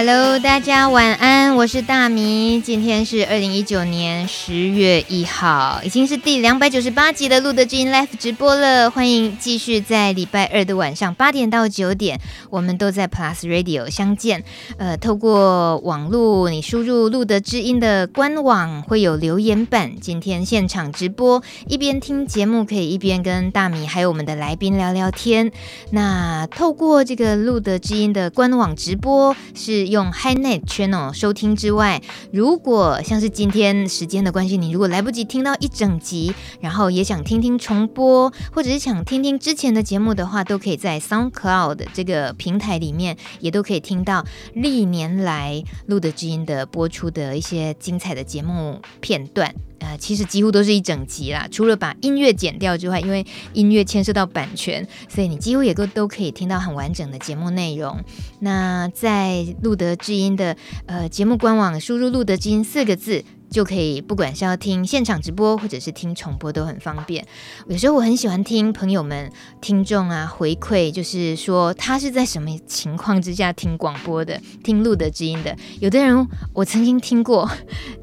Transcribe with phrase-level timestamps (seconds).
[0.00, 2.60] Hello，大家晚安，我是大米。
[2.60, 8.92] 今天是二零一九年十月一号，已经是第两百九十八集的路德之音 Live 直播了。
[8.92, 14.44] 欢迎继续在礼拜二的晚上八点到九点，我们都在 Plus Radio 相见。
[14.76, 19.98] 呃，透过网络，你输入路德之音的官网会有留言板。
[20.00, 25.50] 今天现场直播，一边听节目可以一边跟大米还有我们的来宾聊聊天。
[25.90, 29.87] 那透过这个路德之音的官网直播是。
[29.88, 32.02] 用 HiNet Channel 收听之外，
[32.32, 44.24] 如果像是今天时间的关系，你如果来不及听到一整集，然后也想听听重播，或者是想听听之前的节目的话，都可以在 SoundCloud 这个平台里面，也都可以听到
[44.54, 49.54] 历年来录的知音的播出的一些精彩的节目片段。
[49.80, 58.02] 呃，其实几乎都是一整集啦，除了把音乐剪掉之外，因为音乐牵涉到版权，所以你几乎也都都可以听到很完整的节目内容。
[58.40, 63.24] 那在路德知音的呃节目官网输入“路德知音”四个字。
[63.50, 67.26] 就可以，不管是要听现场直播，或者是听重播，都很方便。
[67.66, 75.56] 有时候我很喜欢听朋友们、听众啊回馈，就是说他是在什么情况之下听广播的，听录的知音的。
[75.80, 77.50] 有的人我曾经听过，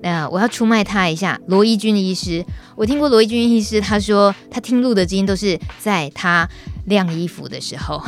[0.01, 6.47] 那，我要出卖他一下，罗一军医师，我听过罗一军医师，他说他听露德知音都是在他。
[6.85, 7.99] 晾衣服的时候，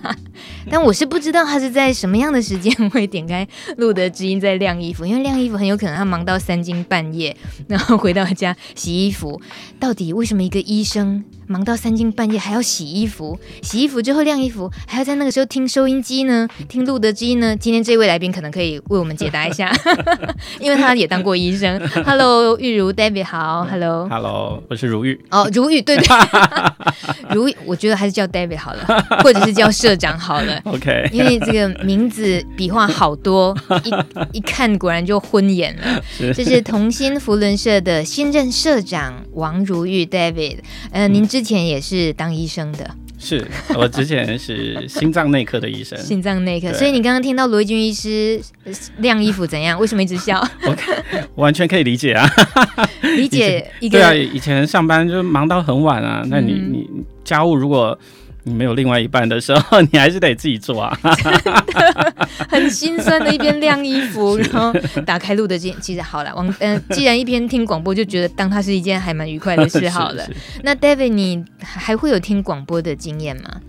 [0.70, 7.34] 但我是不知道他是在什么样的时间会点开露德知音在晾衣服，因为晾衣服很有可能他忙到三更半夜，
[7.68, 9.40] 然后回到家洗衣服。
[9.80, 13.38] 到底为什么一个医生忙到三更半夜还要洗衣服？
[13.62, 16.48] 洗衣服之后晾衣服，还要在那个时候听收音机呢？
[16.68, 17.56] 听露德知音呢？
[17.56, 19.72] 今天这位来宾可能可以为我们解答一下，
[20.58, 21.80] 因为他也当过医生。
[22.04, 25.20] Hello，玉如 David 好，Hello，Hello，我是如玉。
[25.30, 26.06] 哦，如玉，对对，
[27.32, 27.92] 如玉，我觉得。
[28.02, 28.84] 还是叫 David 好了，
[29.22, 30.58] 或者是叫社长好了。
[30.64, 33.54] OK，因为这个名字笔画好多，
[34.32, 36.02] 一一看果然就昏眼了。
[36.10, 40.60] 是这是同心福伦社的新任社长王如玉 David。
[40.90, 42.90] 呃，您之前也是当医生的。
[43.18, 46.72] 是我之前是心脏内科的医生， 心脏内科。
[46.72, 48.40] 所以你刚刚听到罗一军医师
[48.98, 49.78] 晾衣服怎样？
[49.78, 50.44] 为什么一直笑？
[50.66, 50.76] 我
[51.36, 52.28] 完全可以理解啊，
[53.16, 53.98] 理解 一个。
[53.98, 56.88] 对啊，以前上班就忙到很晚啊，那你你。
[56.92, 57.96] 嗯家务如果
[58.44, 60.98] 你没有另外一半的时候，你还是得自己做啊，
[62.48, 64.72] 很心酸的，一边晾衣服，然后
[65.06, 65.74] 打开录的机。
[65.80, 70.26] 其实好了，王嗯、呃，既然一边听广播，就觉得当它是一件还蛮愉快的事好了。
[70.62, 73.60] 那 David，你还会有听广播的经验吗？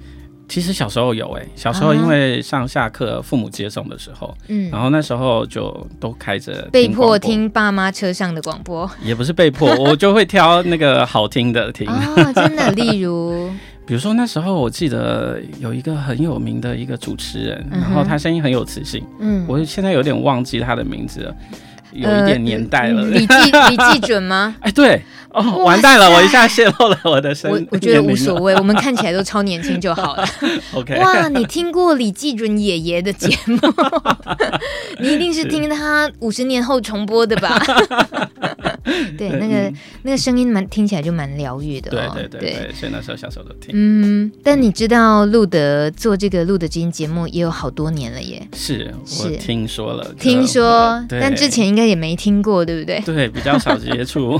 [0.49, 11.87] 其实小时候有诶、欸，小时候因为上下课父母接送的时候，嗯，然后那时候就都开着，被迫听爸妈车上的广播，也不是被迫，我就会挑那个好听的听。
[11.87, 13.51] 哦，真的，例如。
[13.85, 19.03] 比如说那时候，我记得有一个很有名的一个主持人，嗯、然后他声音很有磁性。
[19.19, 21.35] 嗯，我现在有点忘记他的名字了，
[21.91, 23.05] 有一点年代了。
[23.05, 23.35] 李记
[23.69, 24.55] 李记准吗？
[24.61, 25.01] 哎，对
[25.33, 27.67] 哦，完蛋了，我一下泄露了我的声音。
[27.71, 30.25] 我我觉得无所谓，我们看起来都超年轻就好了。
[30.73, 33.57] OK，哇，你听过李记准爷爷的节目？
[35.01, 37.59] 你一定是听他五十年后重播的吧？
[39.17, 42.11] 对，那个、嗯、那个声音蛮听起来就蛮疗愈的、哦。
[42.13, 43.71] 对对对对，所以那时候小时候都听。
[43.73, 48.45] 嗯，但你知道路德做这个路德知音节目也有好多年了耶。
[48.53, 48.93] 是，
[49.23, 50.13] 我听说了。
[50.19, 52.99] 听说，但之前应该也没听过，对不对？
[53.01, 54.37] 对，比较少接触。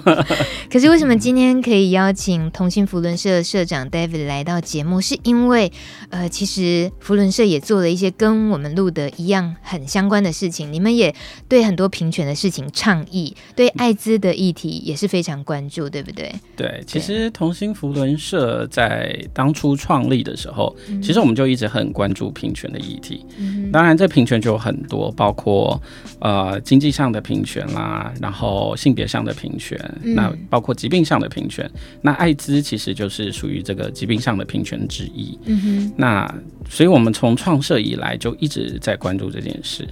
[0.69, 4.99] 可是为什么今天可以邀请同心扶轮社社长 David 来到节目？
[4.99, 5.71] 是因为
[6.09, 10.73] 呃，其实扶轮社也做了一些跟我们录的一样很相关的事情。
[10.73, 11.13] 你们也
[11.47, 16.33] 对很多平权的事情倡议，对艾滋的议题也是非常关注，对不对？
[16.55, 23.25] 对，其实同心扶轮社在当初创立的时候，嗯、其实我们就一直很关注平权的议题。
[23.37, 25.81] 嗯、当然，这平权就有很多，包括
[26.19, 31.69] 呃经济上的平权啦，然后性别上的平权，嗯、那包括疾病上的平权。
[32.01, 35.37] 那艾滋其实就是属于这个疾病上的平权之一。
[35.45, 35.93] 嗯哼。
[35.97, 36.35] 那
[36.69, 39.87] 所以我们从创设以来就一直在关注这件事。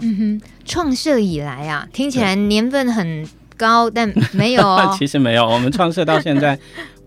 [0.00, 4.94] 嗯哼，创设以来啊，听起来年份很高，但没有、哦。
[4.96, 6.56] 其实没有，我们创设到现在，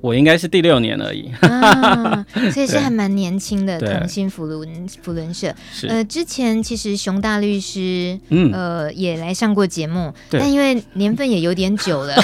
[0.01, 1.31] 我应该是第六年而已。
[1.41, 5.53] 啊，所以是还蛮年轻的同心福伦福伦社。
[5.87, 12.15] 呃，之前其实熊大律师，嗯，呃，也来上过节目，但因为年份也有点久了，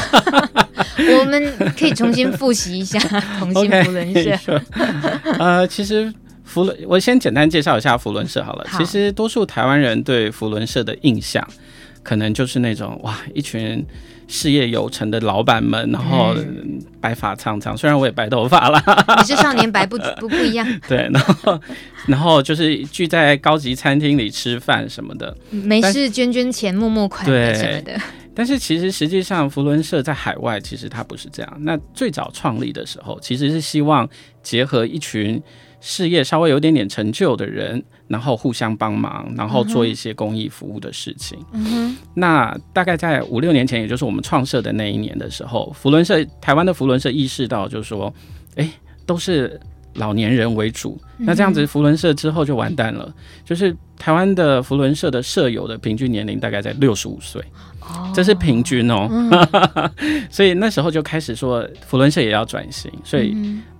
[1.19, 2.99] 我们可以重新复习一下
[3.39, 4.19] 同心福伦社。
[4.19, 4.61] Okay, sure.
[5.39, 6.13] 呃，其实。
[6.47, 8.65] 福伦，我先简单介绍一下福伦社好了。
[8.69, 11.45] 好，其实多数台湾人对福伦社的印象，
[12.01, 13.85] 可能就是那种哇，一群
[14.27, 16.35] 事业有成的老板们，然后
[16.99, 18.81] 白发苍苍，虽然我也白头发了，
[19.19, 20.67] 你是少年白不不不一样。
[20.87, 21.59] 对，然后
[22.07, 27.99] 然后就是聚在高级餐厅里吃饭什么的，没事捐捐钱、募募款什么的。
[28.35, 31.57] 但是其实实际上，福伦社在海外其实它不是这样。
[31.61, 34.07] 那最早创立的时候，其实是希望
[34.43, 35.41] 结合一群
[35.81, 41.37] 事业稍微有点点成就的人，然后互相帮忙，然后做一些公益服务的事情。
[42.13, 48.13] 那大概在五六年前，也就是我们创设的那一年的时候，福伦社台湾的福伦社意识到，就是说，
[48.55, 48.69] 哎，
[49.05, 49.59] 都是
[49.95, 50.99] 老年人为主。
[51.17, 53.13] 那这样子福伦社之后就完蛋了，
[53.43, 57.43] 就是台湾的福伦社的社友的平均年龄大概在六十五岁。
[58.13, 59.31] 这是平均哦，嗯、
[60.29, 63.33] 所以那时候就开始说福伦社也要转型，所以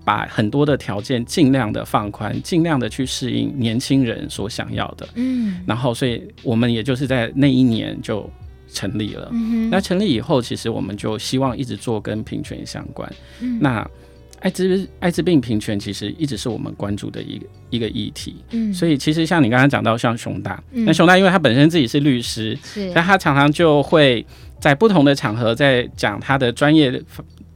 [0.07, 5.06] 把很多的条件尽量的放宽，尽量的去适应年轻人所想要的。
[5.15, 8.30] 嗯，然后所以我们也就是在那一年就
[8.71, 9.27] 成立了。
[9.33, 13.12] 嗯、那成立以后，其实我们就希望一直做跟平权相关。
[13.42, 13.86] 嗯、那
[14.39, 24.25] 艾滋艾滋病平权其实一直是我们关注的一个一个议题，嗯，所以其实像你刚刚讲到像熊大，嗯、那熊大因为他本身自己是律师，是，但他常常就会
[24.62, 27.04] 在不同的场合在讲他的专业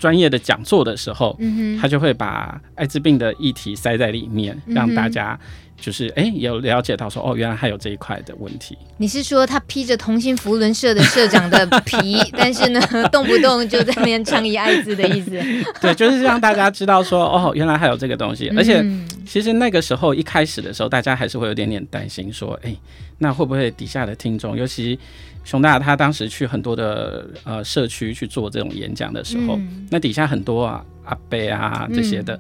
[0.02, 5.40] 专业的讲座的时候，嗯哼，他就会把艾滋病的议题塞在里面，嗯、让大家。
[5.80, 8.78] 就是哎、欸，有了解到说哦，原来还有这一块的问题。
[8.98, 12.80] 你是说他披着同心福伦社的社长的皮，但是呢，
[13.12, 15.32] 动不动就在那边倡议艾滋的意思？
[15.82, 18.48] 对，就是让大家知道说哦，原来还有这个东西。
[18.56, 18.86] 而且
[19.26, 22.80] 其实那个时候一开始的时候，大家还是会有点点担心说，哎、欸，
[23.18, 25.00] 那会不会底下的听众，尤其
[25.44, 32.36] 熊大他当时去很多的呃社区去做这种演讲的时候，嗯、那底下很多啊阿伯啊这些的。
[32.36, 32.40] 嗯。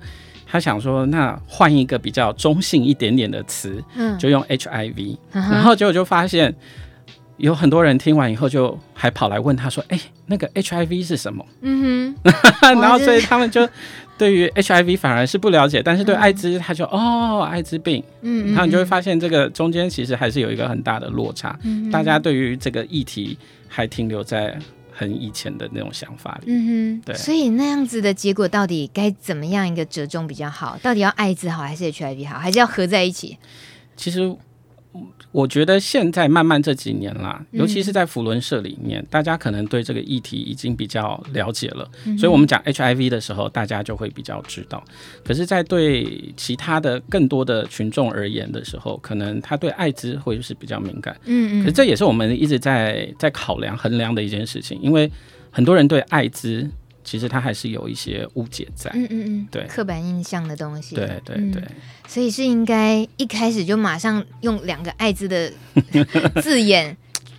[0.54, 6.54] 他想说，那换一个比较中性一点点的词，嗯，就用 HIV，嗯，然后结果就发现
[7.38, 13.66] 有很多人听完以后，就还跑来问他说：“哎，那个 HIV 是什么？”嗯哼， 然后所以他们就
[14.22, 21.58] 对于 HIV 反而是不了解，但是对艾滋他就哦，艾滋病，嗯，那你就会发现这个中间其实还是有一个很大的落差，
[21.92, 23.36] 大家对于这个议题
[23.68, 24.56] 还停留在。
[24.94, 30.78] 很以前的那种想法里，嗯哼，对，所以那样子的结果到底该怎么样一个折中比较好？
[30.84, 33.38] 到底要艾滋好还是 HIV 好，还是要合在一起？
[33.96, 34.36] 其实。
[35.32, 44.84] 我觉得现在慢慢这几年啦，尤其是在福伦社里面，嗯、大家可能对这个议题已经比较了解了，嗯、所以我们讲 HIV 的时候，大家就会比较知道。
[45.24, 51.16] 可是，在对其他的更多的群众而言的时候，可能他对艾滋会是比较敏感。
[51.26, 51.64] 嗯嗯。
[51.64, 55.10] 可是这也是我们一直在在考量衡量的一件事情，因为
[55.50, 56.70] 很多人对艾滋。
[57.04, 61.68] 其实他还是有一些误解在，嗯嗯嗯，对，刻板印象的东西，对对对、嗯，
[62.08, 65.52] 所以是应该一开始就马上用两个艾滋的
[66.42, 66.96] 字眼，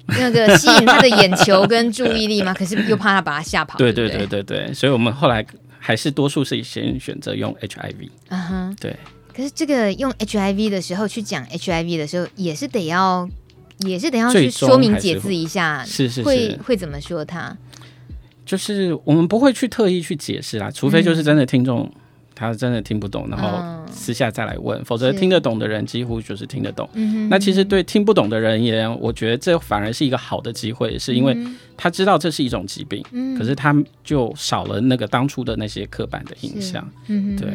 [0.07, 2.53] 那个吸引他的眼球跟注意力吗？
[2.55, 4.27] 可是又怕他把他吓跑，对对对？
[4.27, 5.45] 对对，所以我们后来
[5.79, 8.97] 还是多数是先选择用 HIV，嗯哼，对。
[9.35, 13.27] 可是这个用 HIV 的时候去讲 HIV 的时候，也是得要，
[13.79, 17.57] 也是得要去说明解字一下，是是是，会会怎么说他？
[18.53, 21.91] 就是我们不会去特意去解释啦，除非就是真的听众
[22.35, 26.87] 他真的听不懂，然后私下再来问，嗯、否则听得懂的人几乎就是听得懂。
[27.31, 31.35] 那其实对听不懂的人也，我觉得这反而是一个好的机会，是因为
[31.79, 36.87] 他知道这是一种疾病，嗯、可是他就少了那个当初的那些刻板的印象。
[37.07, 37.49] 嗯，对。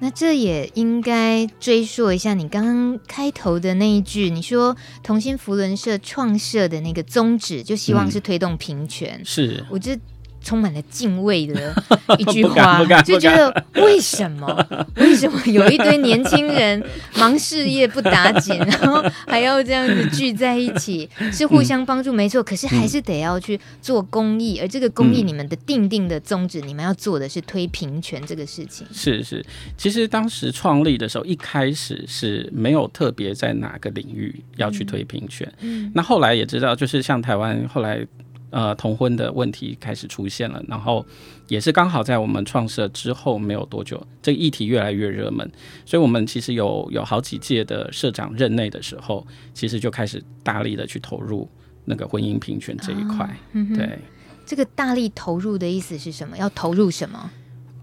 [0.00, 9.18] 那这也应该追溯一下你刚刚开头的那一句，你说同心福伦社创设的那个宗旨，就希望是推动平权。
[9.20, 10.00] 嗯、是，我觉得。
[10.42, 11.74] 充满了敬畏的
[12.18, 14.66] 一句话，就觉得为什么？
[14.96, 16.82] 为什么有一堆年轻人
[17.16, 22.42] 忙事业不打紧， 然后还要这样子聚在一起，是互相帮助，没错。
[22.42, 28.86] 可是还是得要去做公益，而这个公益，你们的定定的宗旨，你们要做的是推平权这个事情。
[28.92, 29.44] 是是，
[29.76, 35.50] 其实当时创立的时候，一开始是没有特别在哪个领域要去推平权。
[35.60, 38.06] 嗯，那后来也知道，就是像台湾后来。
[38.50, 41.06] 呃，同婚的问题开始出现了，然后
[41.46, 45.48] 也是刚好在我们创设之后没有多久，这个议题越来越热门，
[45.86, 51.48] 所以我们其实有有好几届的社长任内的时候，其实就开始大力的去投入
[51.84, 53.28] 那个婚姻平权这一块。
[53.76, 53.98] 对，
[54.44, 56.36] 这个大力投入的意思是什么？
[56.36, 57.30] 要投入什么？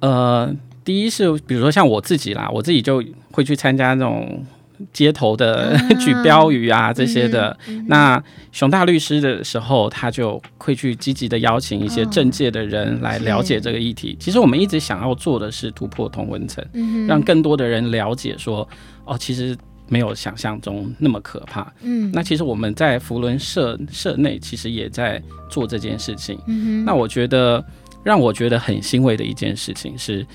[0.02, 4.46] 呃，第一是比如说像我自己啦，我自己就会去参加那种。
[4.94, 7.58] 街头的 举标语啊，这些的。
[7.68, 14.14] 嗯嗯、那熊大律师的时候，他就会去积极的邀请一些政界的人来了解这个议题。
[14.14, 18.68] 哦、其实我们一直想要做的是突破同文层，嗯、让更多的人了解说，
[19.06, 19.58] 哦，其实
[19.88, 21.72] 没有想象中那么可怕。
[21.82, 26.38] 嗯，那其实我们在福伦社社内其实也在做这件事情。
[26.48, 27.64] 嗯哼，那我觉得
[28.04, 30.26] 让我觉得很欣慰的一件事情是，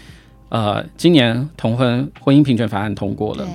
[0.49, 3.47] 呃，今年同婚婚姻平权法案通过了。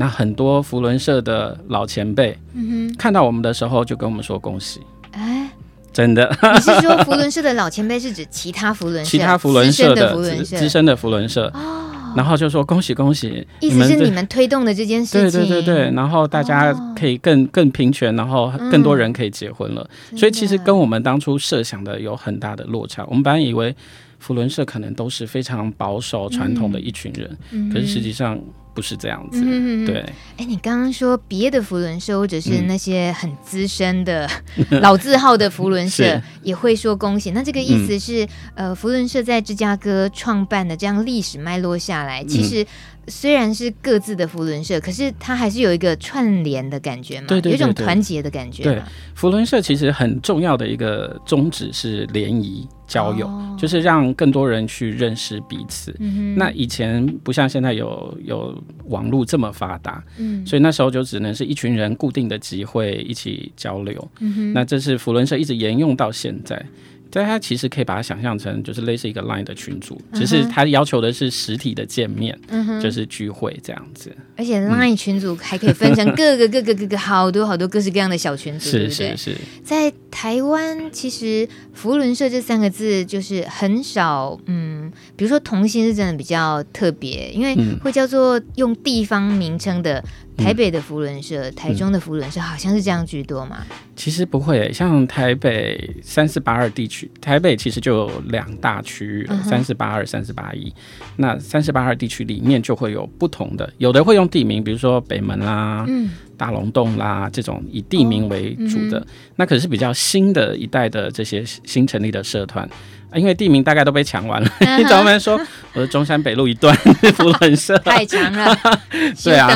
[0.00, 4.80] 那很多福伦社的老前辈，嗯哼，看到我们的时候就跟我们说恭喜。
[5.10, 5.50] 哎、欸，
[5.92, 6.26] 真的？
[6.54, 9.10] 你是说福伦社的老前辈是指其他福伦社？
[9.10, 11.52] 其他福伦社的资深的福伦社。
[11.54, 23.04] 哦然后就说恭喜恭喜，意思是你们推动的这件事情，对对对对，然后大家可以更更平权，然后更多人可以结婚了，嗯、所以其实跟我们当初设想的有很大的落差。
[23.06, 23.72] 我们本来以为
[24.18, 28.36] 福伦社可能都是非常保守传统的一群人，嗯、可是实际上。
[28.74, 30.00] 不是这样子，嗯、对。
[30.36, 34.28] 哎，你刚刚说别的福伦社或者是那些很资深的、
[34.70, 38.24] 嗯、 老字号的福伦社也会说恭喜，那这个意思是，
[38.54, 42.66] 嗯、呃，福伦社在芝加哥创办的这样历史脉络下来，其实
[43.08, 48.62] 虽然是各自的福伦社，可是它还是有一个串联的感觉嘛，对对对对，有一种团结的感觉。
[48.62, 48.80] 对，
[49.14, 52.66] 福伦社其实很重要的一个宗旨是联谊。
[52.90, 55.94] 交友、哦、就是让更多人去认识彼此。
[56.00, 64.10] 嗯、那以前不像现在有有网络这么发达，嗯，所以那时候就只能是一群人固定的集会一起交流。
[64.52, 66.64] 那这是福伦社一直沿用到现在。
[67.10, 74.14] 但它其实可以把它想象成就是类似一个 Line 的群组，只是它要求的是实体的见面，嗯、哼就是聚会这样子。
[74.36, 79.16] 而且 Line 群组还可以分成各个各个各个好多好多各式各样的小群组，对不对？
[79.16, 79.36] 是是是。
[79.64, 90.02] 在台湾，其实福伦社这三个字就是很少，嗯，比如说同心是真的比较特别，因为会叫做用地方名称的。
[90.40, 93.58] 台北的福伦社、台中的福伦社好像是这样居多嘛？
[93.94, 100.72] 其实不会，像台北三四八二地区，台北其实就有两大区域了，三四八二、三四八一。
[101.16, 108.98] 那三四八二地区里面就会有不同的，有的会用地名，比如说北门啦、嗯、大龙洞啦这种以地名为主的。
[108.98, 109.06] 哦嗯、
[109.36, 112.68] 那可是比较新的一代的这些新成立的社团。
[113.14, 114.48] 因为地名大概都被抢完了，
[114.78, 115.40] 你怎么说？
[115.72, 116.74] 我是中山北路一段
[117.16, 118.56] 福伦社，太长了，
[119.24, 119.50] 对啊，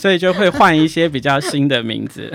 [0.00, 2.32] 所以就会换一些比较新的名字。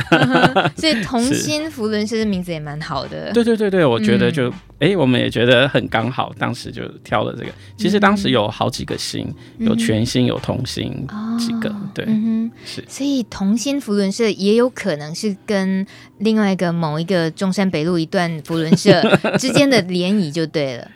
[0.76, 3.32] 所以同心福伦社的名字也蛮好的。
[3.34, 7.52] 对对对对，我觉得就哎，我们也觉得很刚好，当时就挑了这个。
[7.78, 9.28] 其实当时有好几个心，
[9.60, 10.92] 有全新，有同心
[11.38, 12.06] 几个，对，
[12.66, 12.84] 是。
[12.88, 15.86] 所以同心福伦社也有可能是跟
[16.20, 19.02] 另外一个某一个中山北路一段福伦社
[19.38, 20.17] 之间的联。
[20.18, 20.92] 你就对了，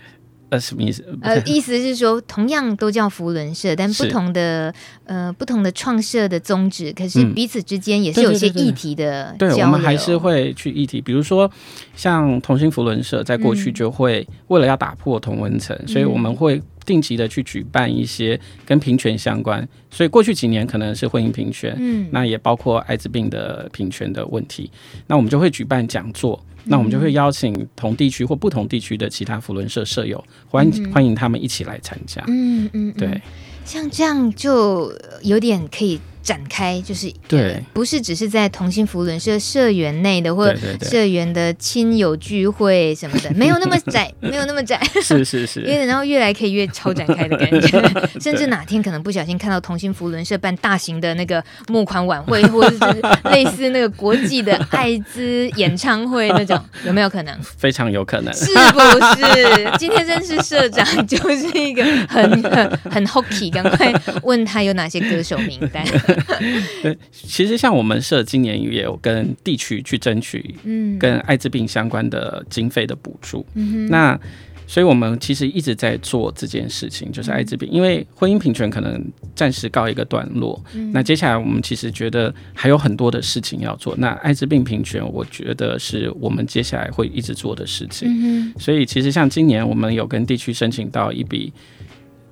[0.49, 1.05] 呃，什么意思？
[1.21, 4.73] 呃，意思是说，同样都叫福伦社，但不同的
[5.05, 9.33] 呃，不同的创社的宗旨，可是彼此之间也是有些议题的。
[9.39, 11.49] 对，我们还是会去议题，比如说
[11.95, 19.65] 像同心福伦社，在过去就会为了要打破同文层，嗯、所以我们会定期的去举办一些跟平权相关。
[19.89, 24.69] 所以过去几年可能是婚姻平权，嗯，那也包括艾滋病的平权的问题，
[25.07, 26.43] 那我们就会举办讲座。
[26.63, 32.23] 那我们就会邀请同地区或不同地区的其他福伦社社友，欢迎欢迎他们一起来参加。
[32.27, 33.21] 嗯嗯，对，
[33.65, 34.91] 像这样就
[35.23, 35.99] 有点可以。
[36.21, 47.81] 展开就是对，不是只是在同心扶轮社社员内的或社员的亲友聚会什么的， 没有那么窄，没有那么窄，是是是， 因为然后越来可以越超展开的感觉，
[48.21, 57.35] 甚至哪天可能不小心看到同心扶轮社办大型的那个募款晚会，或者是类似那个国际的艾滋演唱会那种，有没有可能？
[57.57, 58.79] 非常有可能，是不
[59.15, 59.71] 是？
[59.77, 65.83] 今天真是社长就是一个很很很 hockey，赶快问他有哪些歌手名单。
[66.83, 73.45] 对，其实像我们社今年也有跟地区去争取，嗯，跟艾滋病相关的经费的补助。
[73.55, 74.19] 嗯，那
[74.67, 79.03] 所以我们其实一直在做这件事情，就是艾滋病，因为婚姻平权可能
[79.35, 80.63] 暂时告一个段落。
[80.73, 83.93] 嗯，那接下来我们其实觉得还有很多的事情要做。
[83.97, 88.07] 那艾滋病平权，我觉得是我们接下来会一直做的事情。
[88.09, 91.51] 嗯，所以其实像今年我们有跟地区申请到一笔。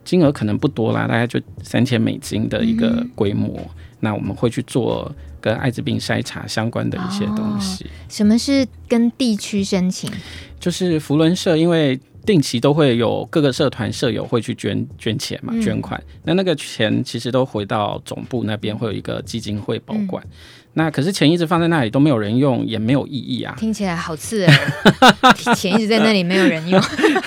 [0.10, 3.48] 金额可能不多啦，大概就三千美金的一个规模。
[3.60, 7.84] 嗯、那我们会去做跟艾滋病筛查相关的一些东西。
[7.84, 10.10] 哦、什么是跟地区申请？
[10.60, 16.00] 就是福伦社，因为定期都会有各个社团社友会去捐捐钱嘛，捐款。
[16.08, 20.24] 嗯、那那个钱其实都回到总部那边，会有一个基金会保管。
[20.24, 20.32] 嗯
[20.74, 23.56] 那可是钱一直放在那里都没有人用，也没有意义啊！
[23.58, 24.56] 听起来好刺耳，
[25.56, 26.80] 钱一直在那里没有人用，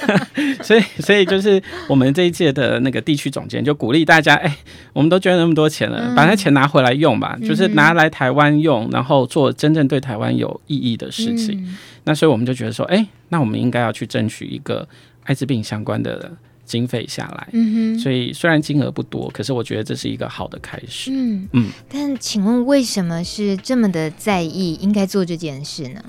[0.63, 4.57] 所以所以就是我们这一届的那个地区总监就鼓励大家，哎、欸，
[4.93, 11.77] 我们都捐了那么多钱了，嗯、把那钱拿回来用吧，嗯、就是拿来台湾用，然后做真正对台湾有意义的事情。
[12.03, 14.89] 嗯、那所以我们就觉得说，哎、欸，那我们应该要去争取一个
[15.25, 16.33] 艾滋病相关的。
[16.65, 17.49] 经费下来。
[17.53, 21.11] 嗯哼，所以虽然金额不多，可是我觉得这是一个好的开始。
[21.13, 21.71] 嗯嗯。
[21.89, 26.03] 但请问为什么是这么的在意应该做这件事呢？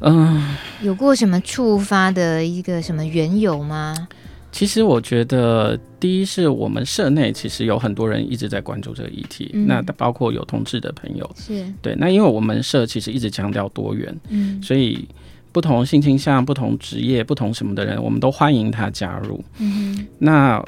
[0.00, 4.08] 嗯，有过什么触发的一个什么缘由吗？
[4.52, 11.94] 其实我觉得，第一是我们社内其实有很多人一直在关注这个议题，嗯、那包括有同志的朋友，是对。
[11.96, 15.08] 那因为我们社其实一直强调多元，嗯，所以
[15.52, 19.42] 不同性倾向、不同职业、不同什么的人，我们都欢迎他加入。
[19.58, 20.62] 嗯，那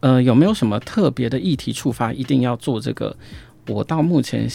[0.00, 3.16] 呃，有没有什么特别的议题触发一定要做这个？
[3.68, 4.46] 我到目前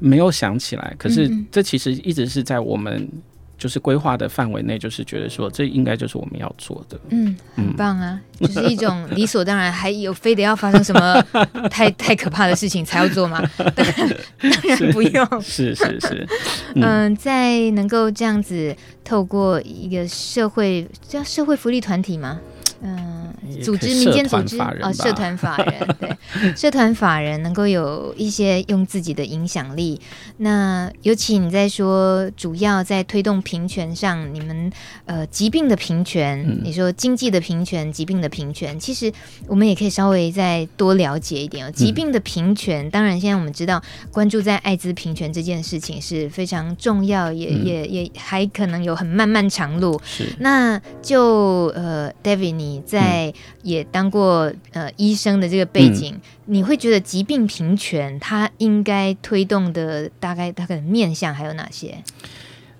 [0.00, 0.92] 没有想起来。
[0.98, 3.08] 可是这其实一直是在我们。
[3.58, 6.98] 就是规划的范围内，就是觉得说，这应该就是我们要做的。
[7.08, 11.22] 嗯，很棒啊，嗯、就是一种理所当然，还有非得要发生什么
[11.70, 13.42] 太太可怕的事情才要做吗？
[13.56, 15.42] 当然，当然不用。
[15.42, 16.28] 是是是。
[16.76, 22.38] 嗯、呃，在能够这样子透过一个社会叫社会福利团体吗？
[22.82, 29.98] 嗯，组织民间组织哦，社团法人 对，社团法人能够有一些用自己的影响力。
[30.36, 34.70] 那尤其你在说主要在推动平权上，你们
[35.06, 39.10] 呃疾病的平权，嗯、你说经济的平权，疾病的平权，其实
[39.46, 41.70] 我们也可以稍微再多了解一点哦。
[41.70, 49.98] 疾病的平权，嗯、当然现在我们知道关注在艾滋平权这件事情是非常重要，也、嗯、也也还可能有很漫漫长路。
[50.04, 52.65] 是，那就呃，David 你。
[52.66, 53.32] 你在
[53.62, 61.96] 也当过呃医生的这个背景，嗯、你会觉得疾病平权它应该推动的大概大概的面向还有哪些？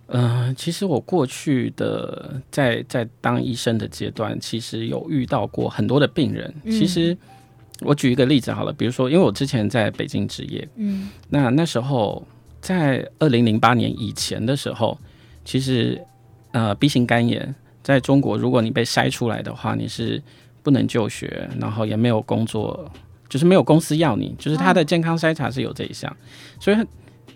[0.08, 6.52] 嗯、呃，其实我过去的在在当医生的阶段，其实有遇到过很多的病人。
[6.64, 7.16] 嗯、其实
[7.80, 12.26] 我举一个例子好了，比如说，因为我之前在北京职业，嗯，那那时候
[12.60, 14.98] 在二零零八年以前的时候，
[15.44, 16.00] 其实
[16.50, 17.54] 呃 B 型肝炎。
[17.86, 20.20] 在中国，如果你被筛出来的话，你是
[20.60, 22.90] 不能就学，然后也没有工作，
[23.28, 26.12] 就是没有公司要你，就是他的健康筛查是有这一项，
[26.58, 26.76] 所以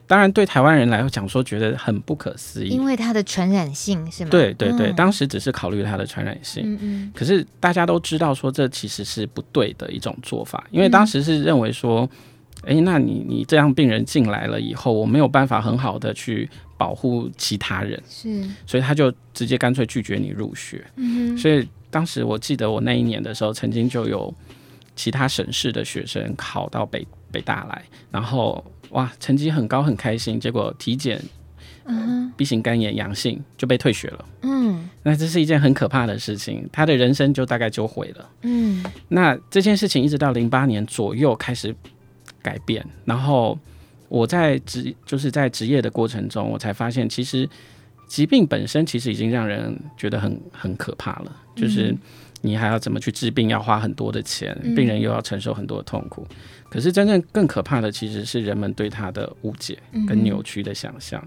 [0.09, 4.31] 当然对台湾人来讲说觉得很不可思议，因为它的传染性是吗？
[4.33, 12.11] 对对对，当时只是考虑它的传染性，嗯嗯，可是大家都知道说这其实是不对的一种做法，因为当时是认为说。
[12.67, 20.85] 哎，那你你这样病人进来了以后，我没有办法很好的去保护其他人，是，所以他就直接干脆拒绝你入学。
[20.97, 24.33] 嗯哼，所以当时我记得我那一年的时候，曾经就有
[24.95, 31.19] 其他省市的学生考到北北大来，然后哇，成绩很高很开心，结果体检，
[31.87, 34.25] 嗯哼，B 型肝炎阳性就被退学了。
[34.43, 38.29] 嗯，那这是一件很可怕的事情，他的人生就大概就毁了。
[38.43, 41.75] 嗯，那这件事情一直到零八年左右开始。
[42.43, 43.59] 改变，然后
[44.09, 47.49] 我在职就是在职业的过程中，我才发现，其实
[48.09, 51.37] 疾病本身其实已经让人觉得很很可怕了。
[51.55, 51.95] 就是
[52.41, 56.27] 你还要怎么去治病，要花很多的钱，病人又要承受很多的痛苦。
[56.69, 61.23] 可是真正更可怕的，其实是人们对他的误解跟扭曲的想象。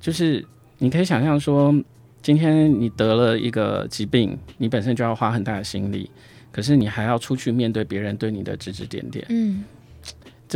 [0.00, 0.44] 就是
[0.78, 1.74] 你可以想象说，
[2.22, 6.08] 今天你得了一个疾病，你本身就要花很大的心力，
[6.52, 9.24] 可是你还要出去面对别人对你的指指点点。
[9.30, 9.64] 嗯。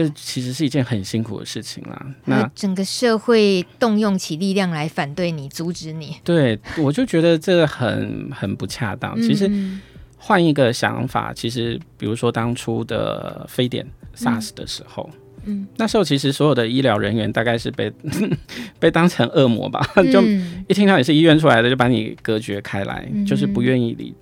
[0.02, 2.06] 这其实是一件很辛苦的事情啦。
[2.24, 9.20] 那整个社会动用起力量来反对你、阻止你，对，我就觉得这个很很不恰当。
[9.20, 9.50] 其实
[10.16, 13.86] 换一个想法，其实比如说当初的非典
[14.16, 15.08] SARS 的时候，
[15.44, 17.92] 嗯，那时候其实所有的医疗人员大概是被
[18.78, 20.22] 被当成恶魔吧， 就
[20.68, 24.14] 一听到你是医院出来的，就把你隔绝开来，就是不愿意理。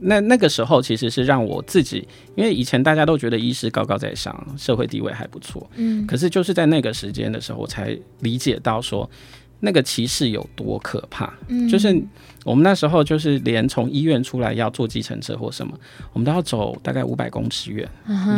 [0.00, 9.08] 那那个时候其实是让我自己，因为以前大家都觉得医师高高在上，社会地位还不错，嗯，可是就是在那个时间的时候，我才理解到说
[9.60, 11.94] 那个歧视有多可怕，嗯，就是
[12.44, 15.78] 我们那时候就是连从医院出来要坐计程车或什么，
[16.14, 17.86] 我们都要走大概五百公尺远，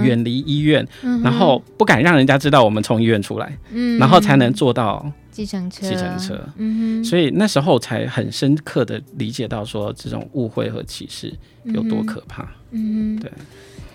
[0.03, 0.85] 远离医院，
[1.23, 5.11] 然后不敢让人家知道我们从医院出来，嗯，然后才能坐到。
[5.33, 11.33] 计程车，计程车，嗯哼，所以那时候才很深刻的理解到说这种误会和歧视
[11.65, 13.33] 有多可怕，嗯哼，对。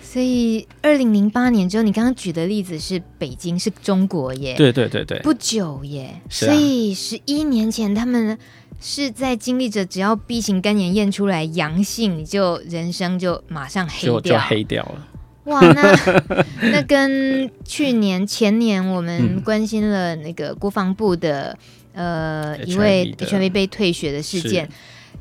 [0.02, 8.36] 所以二零零八年之后，你刚刚举的例子是北京，是中国耶，对对对对，不久耶，啊，所以十一年前他们
[8.80, 15.08] 是在经历着只要 B 型肝炎验出来阳性，你就人生就马上黑掉，就，就黑掉了。
[15.48, 21.58] 哇，那 那跟去年前年我们关心了那个国防部的、
[21.94, 24.70] 嗯、呃一位 HIV 被退学的事件，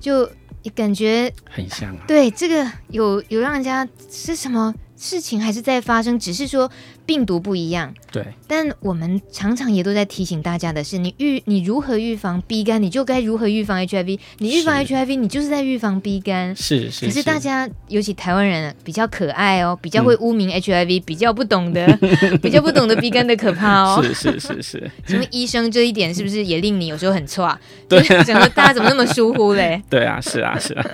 [0.01, 0.29] 就
[0.75, 2.03] 感觉很像啊。
[2.07, 6.71] 对，这个有有让人家是什么事情还是在发生，只是说
[7.07, 7.95] 病毒不一样。
[8.11, 8.25] 对。
[8.49, 14.19] 但我们常常也都在提醒大家的是，你预你如何预防 B 肝，你就该如何预防 HIV。
[14.39, 16.55] 你预防 HIV，你就是在预防 B 肝。
[16.55, 17.07] 是是。
[17.07, 21.87] 可是大家，尤其台湾人比较可爱哦，比较会污名 HIV，、嗯、比较不懂得，
[22.43, 24.03] 比较不懂得 B 肝的可怕哦。
[24.03, 24.91] 是是是是。
[25.07, 27.57] 什么医生这一点是不是也令你有时候很错？
[27.89, 28.23] 对、啊。
[28.25, 29.81] 整个大家怎么那么疏忽嘞？
[29.89, 30.85] 对啊，是啊是啊。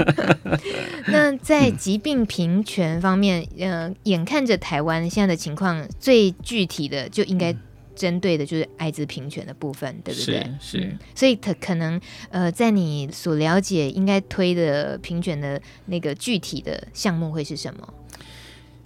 [1.07, 7.55] 那在疾病平权方面，嗯、呃，眼看着台湾现在的情况，最具体的就应该
[7.95, 10.45] 针对的就是艾滋平权的部分，对不对？
[10.61, 10.97] 是。
[11.15, 17.95] 所以可可能呃，在你所了解，应该推的平权的那个具体的项目会是什么？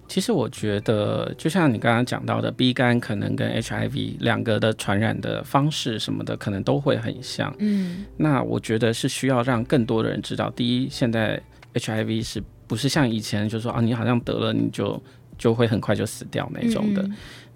[0.07, 7.53] 其实我觉得，就像你刚刚讲到的，B 肝可能跟 HIV 两个的传染的方式什么的，可能都会很像。
[7.59, 11.41] 嗯，那我觉得是需要让更多的人知道，第一，现在
[11.73, 15.01] HIV 是不是像以前就说啊，你好像得了你就
[15.37, 17.07] 就会很快就死掉那种的。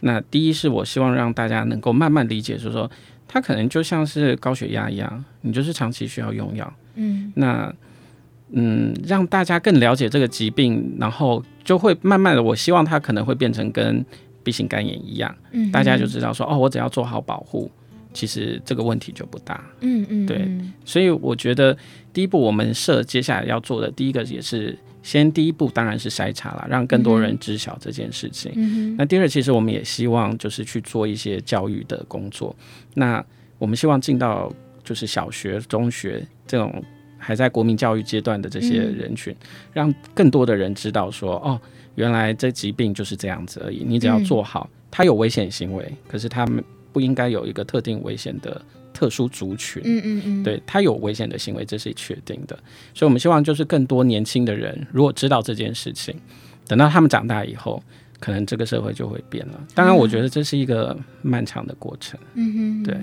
[0.02, 2.89] 那第一是我希望让大家能够慢慢理解，就是说
[3.28, 6.74] 它可能就像是高血压一样，你就是长期需要用药。
[6.96, 7.74] 嗯，那。
[8.54, 14.06] 嗯，让大家更了解这个疾病，然后就会慢慢的，我希望它可能会变成跟
[14.44, 17.72] B 型肝炎一样，嗯，大家就知道说，哦，我只要做好保护，
[18.12, 20.46] 其实这个问题就不大，嗯嗯，对，
[20.84, 21.78] 所以我觉得
[22.12, 28.52] 第一步我们设接下来要做的第一个也是先第一步当然是筛查了，让更多人知晓这件事情。
[28.56, 32.56] 嗯，那第二，其实我们也希望就是去做一些教育的工作，
[32.94, 33.24] 那
[33.58, 34.52] 我们希望进到
[34.84, 36.84] 就是小学、中学这种。
[37.24, 41.62] 还在国民教育阶段的这些人群，嗯，让更多的人知道说，哦，
[41.94, 43.84] 原来这疾病就是这样子而已。
[43.86, 48.60] 你只要做好，它有危险行为，可是他们不应该有一个特定危险的
[49.02, 49.82] 特殊族群。
[49.84, 52.56] 嗯嗯嗯，对，他有危险的行为，这是确定的。
[52.94, 56.16] 所以，我们希望就是更多年轻的人，如果知道这件事情，
[56.68, 57.82] 等到他们长大以后，
[58.20, 59.60] 可能这个社会就会变了。
[59.74, 62.20] 当然，我觉得这是一个漫长的过程。
[62.36, 62.96] 嗯哼，对。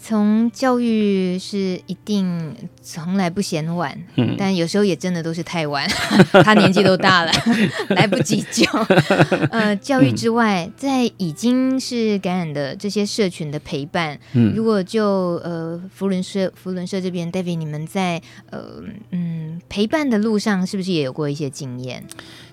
[0.00, 5.86] 从教育是一定从来不嫌晚，嗯，但有时候也真的都是太晚。
[6.44, 7.32] 他年纪都大了，
[7.90, 8.64] 来不及救。
[9.50, 15.04] 呃，教育之外，嗯，在已经是感染的这些社群的陪伴，嗯，如果就
[15.44, 18.80] 呃福伦社福伦社这边，David，你们在呃
[19.10, 22.04] 嗯陪伴的路上，是不是也有过一些经验？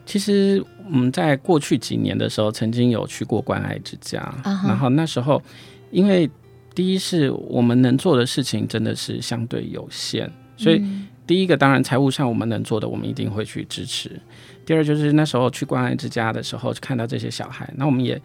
[0.06, 5.42] 其实我们在过去几年的时候，曾经有去过关爱之家，啊，然后那时候
[5.92, 6.30] 因为。
[6.76, 10.84] 第一是我们能做的事情真的是相对有限，所以
[11.26, 14.12] 第一个当然财务上我们能做的，我们一定会去支持。
[14.66, 18.22] 第二就是那时候去关爱之家的时候，看到这些小孩，那我们也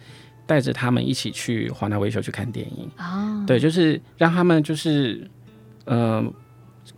[0.47, 5.25] 带着他们一起去华纳维修去看电影啊，对，就是让他们就是
[5.85, 6.25] 呃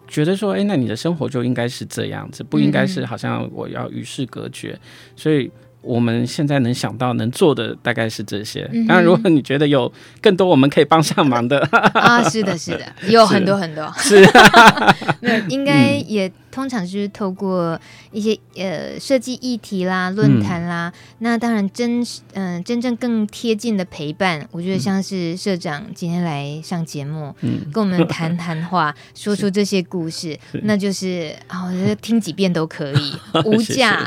[0.08, 4.80] 觉得说，哎，那你的生活就应该是这样子，不应该是好像我要与世隔绝，
[5.14, 5.50] 所以。
[5.82, 8.62] 我们现在能想到能做的大概是这些。
[8.88, 11.58] 当然，如果你觉得有更多我们可以帮上忙的
[11.94, 13.92] 啊，是的，是的，有很多很多。
[13.98, 14.24] 是，
[15.20, 16.32] 那应该也。
[16.52, 17.80] 通常就是透过
[18.12, 22.00] 一些呃设计议题啦、论坛啦，嗯、那当然真
[22.34, 33.14] 嗯、呃、真正更贴近的陪伴，我觉得像是社长今天来上节目，嗯，跟我们谈谈话， 说出这些故事，那就是啊、哦，我觉得听几遍都可以，
[33.46, 34.06] 无价，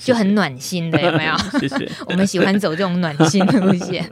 [0.00, 1.34] 就很暖心的，有没有？
[1.60, 1.88] 谢谢。
[2.06, 4.10] 我们喜欢走这种暖心的路线。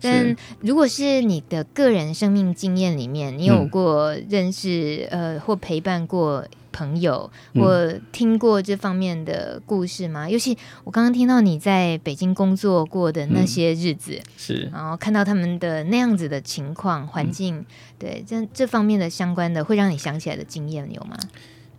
[0.00, 6.44] 但如果是你的个人生命经验里面，你有过认识、嗯、呃或陪伴过？
[6.72, 10.26] 朋友，我听过这方面的故事吗？
[10.26, 17.66] 嗯、尤其我刚刚听到你在北京工作过的那些日子，嗯、是，然后看到他们的那样子的情况、环境，嗯、
[17.98, 21.16] 对，这这方面的相关的，会让你想起来的经验有吗？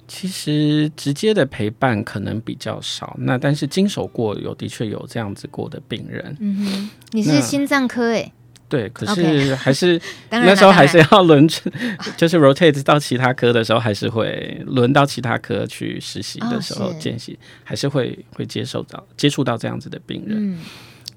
[0.07, 6.35] 其实直接的陪伴可能比较少，那但是经手过有的确有这样子过的病人。
[6.39, 8.33] 嗯哼，你是心脏科诶。
[8.71, 9.99] 对，可是还是
[10.31, 11.45] 那时候还是要轮，
[12.15, 20.57] 就是 rotate 到其他科的时候，还是会轮到其他科去实习的时候见习，还是会会接受到接触到这样子的病人。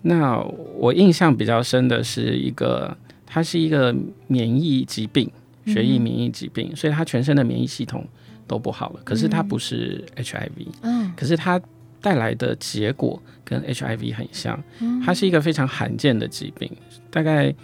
[0.02, 0.36] 那
[0.76, 3.94] 我印象比较深的是一个，他是一个
[4.26, 5.30] 免疫疾病，
[5.66, 8.04] 血液免疫疾病，所以他全身的免疫系统
[8.48, 9.00] 都不好了。
[9.04, 11.60] 可是他不是 HIV，嗯，可是他。
[12.04, 14.62] 带来的结果跟 HIV 很像，
[15.02, 16.70] 它是一个非常罕见的疾病。
[17.10, 17.54] 大概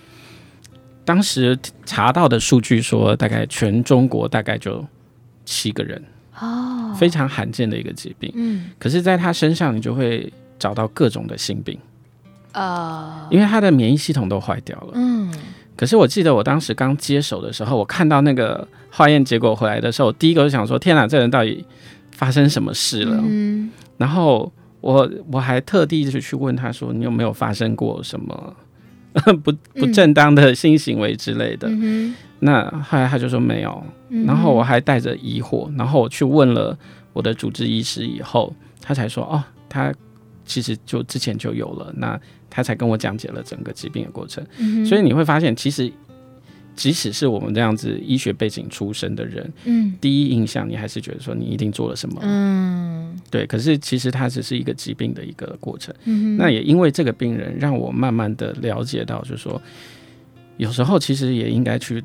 [1.05, 4.83] 当时查到的数据说，大概全中国大概就
[5.45, 6.03] 七个人
[6.39, 8.33] 哦，非常罕见的一个疾病。
[8.35, 11.79] 嗯，可是在他身上，你就会找到各种的性病
[12.55, 14.93] 哦，因为他的免疫系统都坏掉了。
[14.95, 15.31] 嗯，
[15.77, 21.63] 可是我记得我当时刚接手的时候，我看到那个化验结果回来的时候，我第一个就想说：天哪，这人到底
[22.13, 23.23] 发生什么事了？
[23.23, 23.71] 嗯。
[24.01, 28.57] 然后我我还特地就去问他说，你有没有发生过什么
[29.45, 31.69] 不不正当的性行为之类的？
[31.69, 33.85] 嗯、那后来他就说没有，
[34.27, 36.77] 然后我还带着疑惑，然后我去问了
[37.13, 39.93] 我的主治医师以后，他才说哦，他
[40.47, 44.43] 其实就之前就有了，那他才跟我讲解了整个疾病的过程。
[44.57, 45.93] 嗯、所以你会发现，其实。
[46.77, 53.47] 即使是我们这样子医学背景出身的人，嗯，第一印象你还是觉得说你一定做了什么，嗯，对。
[53.47, 55.95] 可是其实它只是一个疾病的一个过程。
[56.05, 59.61] 嗯，那也因为这个病人，让我慢慢的了解到，就是说，
[60.57, 62.03] 有时候其实也应该去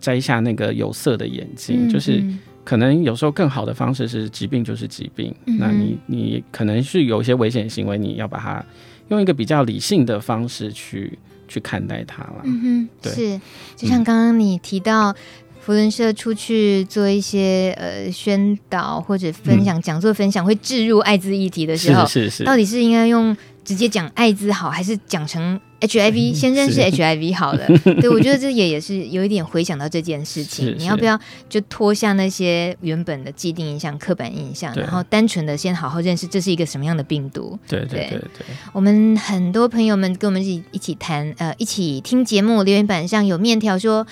[0.00, 2.24] 摘下那个有色的眼镜，嗯，就是
[2.64, 8.64] 可能有时候更好的方式是疾病就是疾病，嗯，那你你可能是有一些危险行为，你要把它
[9.10, 11.16] 用一个比较理性的方式去。
[11.46, 13.40] 去看待它了，嗯哼，对，是，
[13.76, 15.14] 就像刚刚你提到，
[15.60, 27.66] 福伦社出去做一些呃宣导或者分享、讲座分享，会置入艾滋议题的时候，是是是，到底是应该用直接讲艾滋好，还是讲成？HIV 先认识 HIV 好了，
[28.00, 31.18] 对，我觉得这也也是有一点回想到这件事情，你要不要
[31.48, 37.58] 就脱下那些原本的既定印象、刻板印象，然后单纯的先好好认识这是一个什么样的病毒？
[37.68, 38.46] 对对对对，对。
[38.72, 44.06] 我们很多朋友们跟我们一起一起谈，呃，一起听节目，留言板上有面条说：“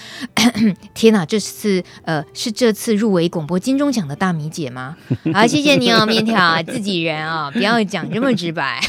[0.94, 4.96] 天哪，这次呃是这次入围广播金钟奖的大米姐吗？”
[5.32, 8.80] 好，谢谢你哦，面条，自己人啊、哦，不要讲这么直白，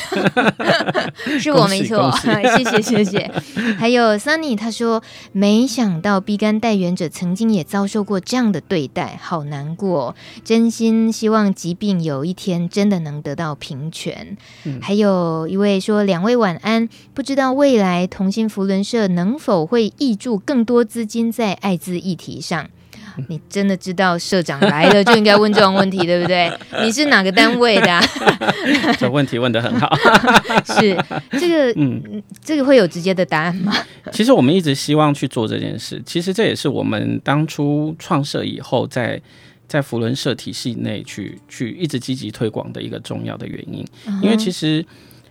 [1.39, 2.11] 是我没错，
[2.57, 2.72] 谢谢。
[2.81, 3.31] 谢谢。
[3.77, 10.15] 还有 Sunny，他说没想到 B 肝代言者曾经也遭受过这样的对待，好难过。
[10.43, 14.37] 真心希望疾病有一天真的能得到平权。
[14.65, 22.69] 嗯、还有一位说两位晚安，不知道未来同心福伦社能否会挹注更多资金在艾滋议题上。
[23.29, 26.51] 你真的知道社长来了就应该问这种问题，对不对？
[26.83, 28.01] 你是哪个单位的啊？
[28.97, 29.95] 这问题问得很好。
[30.65, 30.97] 是
[31.39, 33.73] 这个，嗯，这个会有直接的答案吗？
[34.11, 36.01] 其实我们一直希望去做这件事。
[36.05, 39.21] 其实这也是我们当初创设以后在，
[39.67, 43.85] 在福伦社体系内去去一直积极推广的一个重要的原因。
[44.21, 44.85] 因为其实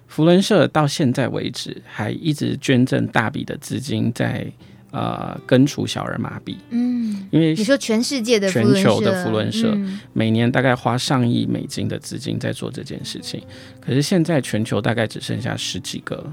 [0.06, 4.46] 福伦社到现在为止还一直捐赠大笔的资金在。
[4.92, 9.74] 呃，根除小儿麻痹，嗯，因为你说全世界的全球的福伦社
[10.12, 13.42] 每年大概花上亿美金的资金在做这件事情，
[13.80, 16.30] 可是现在全球大概只剩下十几个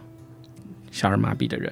[0.92, 1.72] 小儿麻痹的人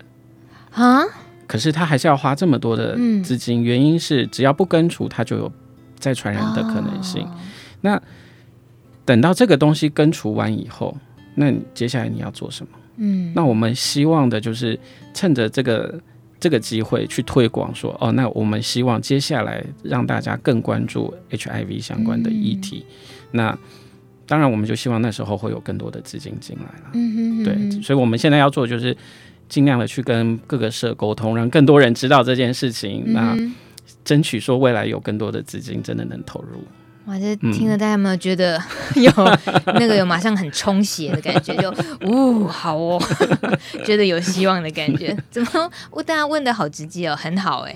[0.72, 1.04] 啊，
[1.46, 5.52] 可是他还是要花这么多的资金，原因是只要不根除，他就有
[6.00, 7.28] 再传染的可能性。
[7.82, 8.02] 那
[9.04, 10.98] 等到这个东西根除完以后，
[11.36, 12.70] 那接下来你要做什么？
[12.96, 14.80] 嗯，那我们希望的就是
[15.14, 16.00] 趁着这个。
[16.40, 22.86] 这个机会去推广说哦，那我们希望接下来让大家更关注 HIV 相关的议题。
[22.88, 22.94] 嗯、
[23.32, 23.60] 那
[24.26, 26.92] 当然，我们就希望那时候会有更多的资金进来了。
[26.94, 28.96] 嗯哼嗯哼，对，所以我们现在要做就是
[29.48, 33.04] 尽量的去跟各个社沟通，让更多人知道这件事情。
[33.08, 33.38] 嗯、那
[34.04, 36.62] 争取说未来有更多的资金真的能投入。
[37.08, 38.62] 哇，这听了大家有没有觉得
[38.96, 39.10] 有
[39.80, 41.56] 那个有马上很充血的感觉？
[41.56, 41.74] 就
[42.06, 43.02] 呜，好哦，
[43.86, 45.16] 觉得有希望的感觉。
[45.32, 45.72] 怎么？
[45.90, 47.74] 我大家问的好直接哦，很好哎。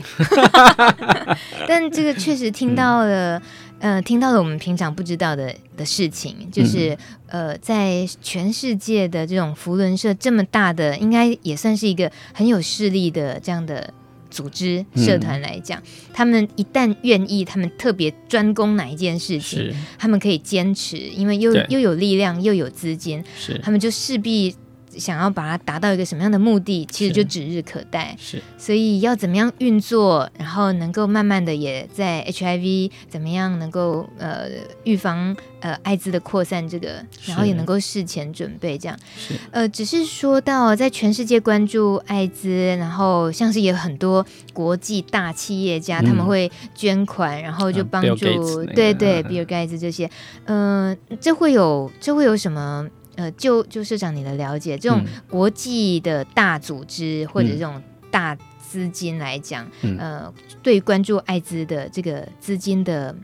[1.66, 3.38] 但这个确实听到了，
[3.80, 13.94] 嗯、呃，听到了我们平常不知道的的事情，就是呃，在全世界的这种福伦社这么大的，应该也算是一个很有势力的这样的。
[14.32, 23.24] 组织社团来讲，嗯，他们一旦愿意，他们特别专攻哪一件事情，他们可以坚持，因为又又有力量又有资金，
[23.62, 24.56] 他们就势必。
[24.98, 28.16] 想要把它达到一个什么样的目的，其实就指日可待。
[28.20, 34.50] 是，所以要怎么样运作，然后能够慢慢的也在 HIV 怎么样能够呃
[34.84, 38.98] 预防呃艾滋的扩散，这个然后也能够事前准备这样。
[39.18, 48.26] 是，呃，只是说到在全世界关注艾滋，然后像是有很多国际大企业家，嗯、他们会捐款，然后就帮助，
[48.62, 50.10] 嗯、对对，比尔盖茨这些，
[50.46, 52.88] 嗯、呃，这会有这会有什么？
[53.16, 63.16] 呃，就就社长你的了解，这种国际的大组织、嗯、或者这种大资金来讲，嗯、呃，对关注艾滋的这个资金的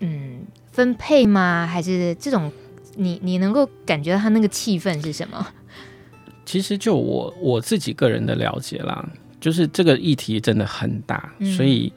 [0.00, 0.40] 嗯
[0.70, 1.66] 分配吗？
[1.66, 2.52] 还是这种
[2.96, 5.46] 你你能够感觉到他那个气氛是什么？
[6.44, 9.08] 其实就我我自己个人的了解啦，
[9.40, 11.92] 就是这个议题真的很大，嗯、所以。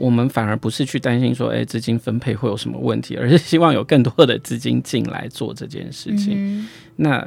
[0.00, 6.32] 我们反而不是去担心说，哎，资金分配会有什么问题，而是希望有更多的资金进来做这件事情。
[6.36, 7.22] 嗯、那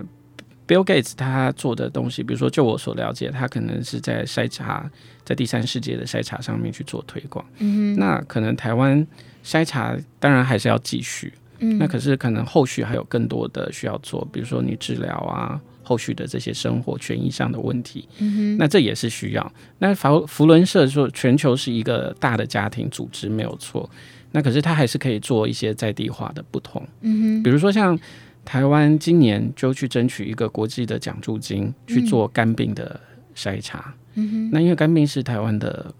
[0.67, 4.89] Bill Gates 他做的东西，比如说就我所了解，他可能是在筛查，
[5.23, 7.45] 在第三世界的筛查上面去做推广。
[7.59, 9.05] 嗯、那可能台湾
[9.43, 11.31] 筛查当然还是要继续。
[11.59, 19.53] 嗯，那可是可能后续还有更多的需要做，比如说你治疗啊，后续的这些生活权益上的问题，嗯哼，那这也是需要。
[19.79, 23.89] 那福福伦社说全球是一个大的家庭组织没有错，
[24.31, 27.99] 那可是它还是可以做一些在地化的不同，嗯哼，比如说像
[28.43, 32.99] 台湾今年就去争取一个国际的奖助金去做肝病的
[33.35, 35.93] 筛查，嗯哼，那因为肝病是台湾的。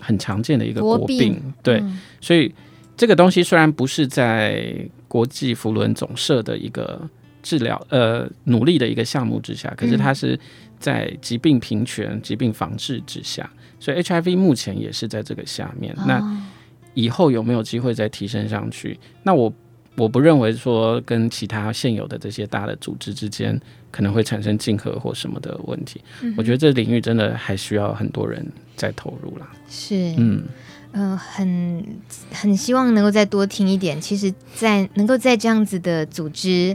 [0.00, 2.52] 很常见的一个国病，对，嗯、所以
[2.96, 4.74] 这个东西虽然不是在
[5.06, 7.08] 国际福伦总社的一个
[7.42, 10.38] 治疗呃努力的一个项目之下，可是它是
[10.78, 13.48] 在疾病平权、疾病防治之下，
[13.78, 15.94] 所以 HIV 目前也是在这个下面。
[15.98, 16.46] 哦、那
[16.94, 18.98] 以后有没有机会再提升上去？
[19.22, 19.52] 那我。
[19.96, 26.00] 我不认为说跟其他现有的这些大的组织之间可能会产生竞合或什么的问题。
[26.22, 29.50] 嗯、我觉得这领域真的还需要很多人再投入啦。
[29.68, 30.44] 是，嗯，
[30.92, 31.84] 呃，很
[32.32, 34.00] 很希望能够再多听一点。
[34.00, 36.74] 其实，在能够在这样子的组织，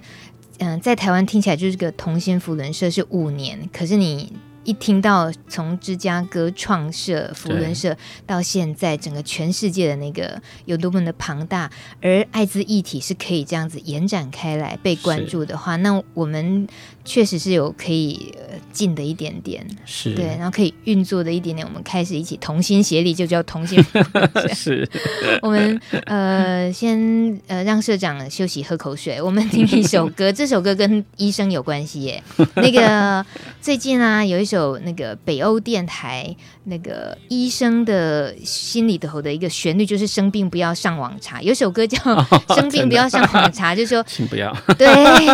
[0.60, 4.34] 嗯、在台湾听起来就是个同心扶轮社是五年，可是你。
[4.66, 16.68] 一听到从芝加哥创设福伦社到现在，整个全世界的那个有多么的庞大，而艾滋议题是可以这样子延展开来被关注的话，那我们
[17.06, 18.34] 确实是有可以
[18.72, 23.80] 进的一点点，是对，然后可以运作的一点点，我们开始一起同心协力，就叫同心。
[24.52, 24.90] 是，
[25.44, 32.24] 我们呃先呃让社长休息喝口水，我们听一首歌， 这首歌跟医生有关系耶。
[32.56, 33.24] 那个
[33.62, 34.55] 最近啊有一首。
[34.56, 41.42] 有那个北欧电台那个医生的心里头的一个旋律，就是生病不要上网查。
[41.42, 41.98] 有首歌叫
[42.56, 44.56] 《生病不要上网查》，哦、就是说，请不要。
[44.78, 44.88] 对，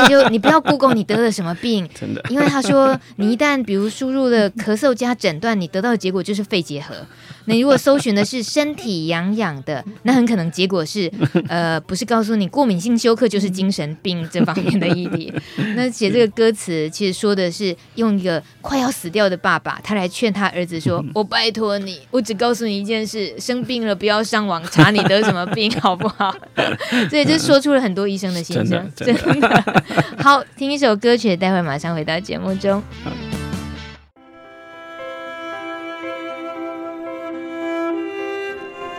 [0.09, 6.95] 就你不要 Google 你得了什么病， 真的，因为他说你一旦比如输入了咳嗽加诊断，你得到的结果就是肺结核。
[7.45, 11.11] 那如果搜寻的是身体痒痒的， 那很可能结果是
[11.47, 15.33] 呃，不是告诉你过敏性休克，就是精神病这方面的议题。
[15.75, 26.35] 那写这个歌词其实说的是用一个快要死掉的爸爸，他来劝他儿子说：“我拜托你，我只告诉你一件事，生病了不要上网查你得什么病，好不好？”
[27.09, 29.83] 所以就说出了很多医生的心声，真的，真的。
[30.19, 32.81] 好，听一首歌曲，待会马上回到节目中。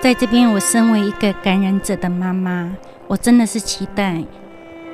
[0.03, 2.75] 在这边，我身为一个感染者的妈妈，
[3.07, 4.21] 我真的是期待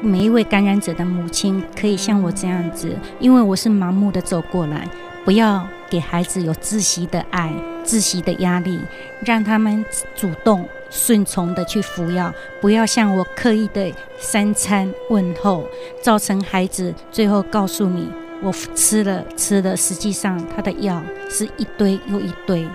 [0.03, 4.87] 每一位感染者的母亲可以像我这样子，因为我是盲目的走过来，
[5.25, 7.51] 不要给孩子有窒息的爱、
[7.87, 8.79] 窒息的压力，
[9.25, 9.83] 让他们
[10.15, 15.65] 主动顺从的去服药，不要像我刻意的三餐问候，
[16.03, 18.11] 造成孩子最后告诉你
[18.43, 22.69] 我吃了吃了，实际上他的药是一堆又一堆。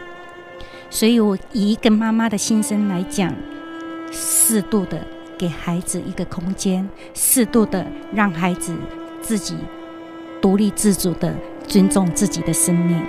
[0.93, 3.33] 所以，我以一个妈妈的心声来讲，
[4.11, 5.01] 适度的
[5.35, 8.75] 给孩子一个空间，适度的让孩子
[9.19, 9.57] 自己
[10.39, 11.33] 独立自主的
[11.67, 13.03] 尊重自己的生命。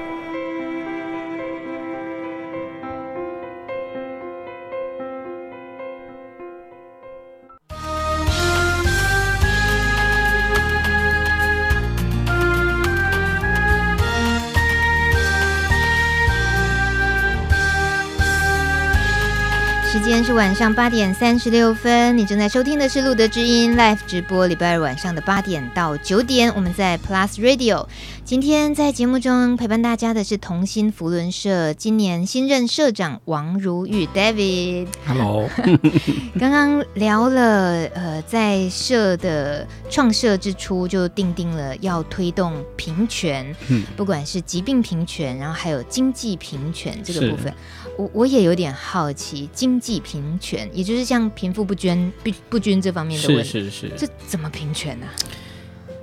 [20.25, 27.87] 是晚上八点三十六分，你正在收听的是路德之音 Live 直播，礼拜二晚上的八点到九点，我们在 Plus Radio。
[28.25, 34.87] 今天在节目中陪伴大家的是同心福伦社今年新任社长王如玉 David。
[35.07, 35.47] Hello，
[36.41, 47.53] 刚刚聊了呃，在社的创设之初就定定了要推动平权，嗯，不管是疾病平权，然后还有经济平权这个部分。
[47.97, 55.07] 我我也有点好奇，经济平权，也就是像贫富不均、不不均这方面的问题，是是是，这怎么平权呢？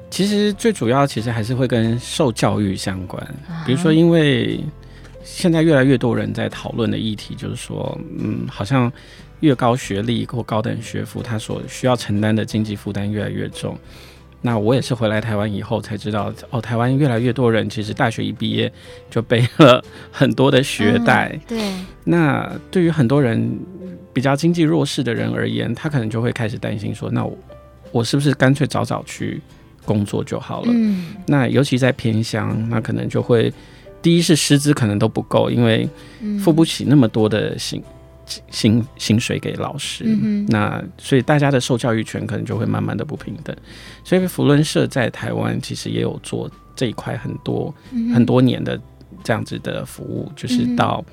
[0.10, 3.26] 其实最主要，其实还是会跟受教育相关。
[3.66, 4.60] 比如说，因为
[5.24, 8.92] 现在越来越多人在讨论的议题，就是说，嗯，好像
[9.40, 13.78] 越高学历或高等学府，他所需要承担的经济负担越来越重。
[14.42, 18.72] 那我也是回来台湾以后才知道，哦，台湾越来越多人其实大学一毕业
[19.10, 21.32] 就背了很多的学贷。
[21.34, 21.74] 嗯，对。
[22.04, 23.60] 那对于很多人
[24.12, 27.38] 比较经济弱势的人而言，他可能就会开始担心说，那我
[27.92, 29.40] 我是不是干脆早早去
[29.86, 30.68] 工作就好了？
[30.74, 31.14] 嗯。
[31.28, 33.54] 那尤其在偏乡，那可能就会
[34.02, 35.88] 第一是师资可能都不够，因为
[36.44, 37.82] 付不起那么多的薪。
[38.50, 43.56] 薪薪水给老师，嗯、那所以大家的受教育权可能就会慢慢的不平等。
[44.04, 48.80] 所以福伦社在台湾其实也有做这一块很多、嗯、很多年的
[49.24, 51.04] 这样子的服务，就是到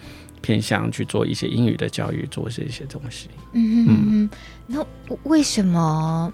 [0.40, 3.28] 偏向去做一些英语的教育，做这些东西。
[3.52, 4.30] 嗯嗯嗯，
[4.66, 4.86] 那
[5.24, 6.32] 为什么？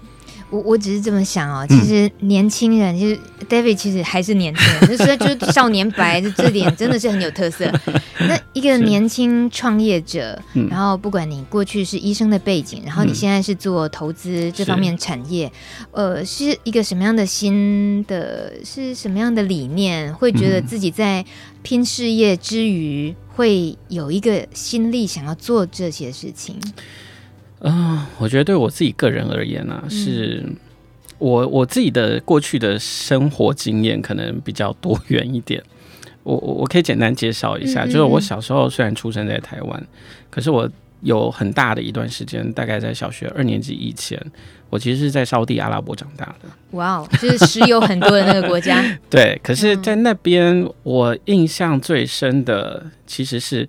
[0.49, 3.19] 我我只是这么想哦，其实年轻人，其实
[3.49, 7.71] David 其实还是年轻人， 就是就是少年白，这点真的是很有特色。
[8.27, 10.39] 那一个年轻创业者，
[10.69, 15.51] 然后不管你过去是医生的背景，然后你现在是做投资这方面产业，
[15.91, 21.25] 呃，是一个什么样的新的，是什么样的理念，会觉得自己在
[21.63, 26.55] 拼事业之余，会有一个心力想要做这些事情？
[27.67, 30.43] 嗯、呃，我觉得对我自己个人而言呢、啊，是
[31.17, 35.61] 我我自己的过去的生活经验可能比较多元一点。
[36.23, 39.87] 我我我可以简单介绍一下，嗯嗯，就是我小时候虽然出生在台湾，
[40.29, 40.67] 可是我
[41.01, 44.19] 有很大的一段时间，大概在小学二年级以前，
[44.71, 46.49] 我其实是在沙地阿拉伯长大的。
[46.71, 48.83] 哇哦，就是石油很多的那个国家。
[49.07, 53.67] 对，可是，在那边我印象最深的其实是，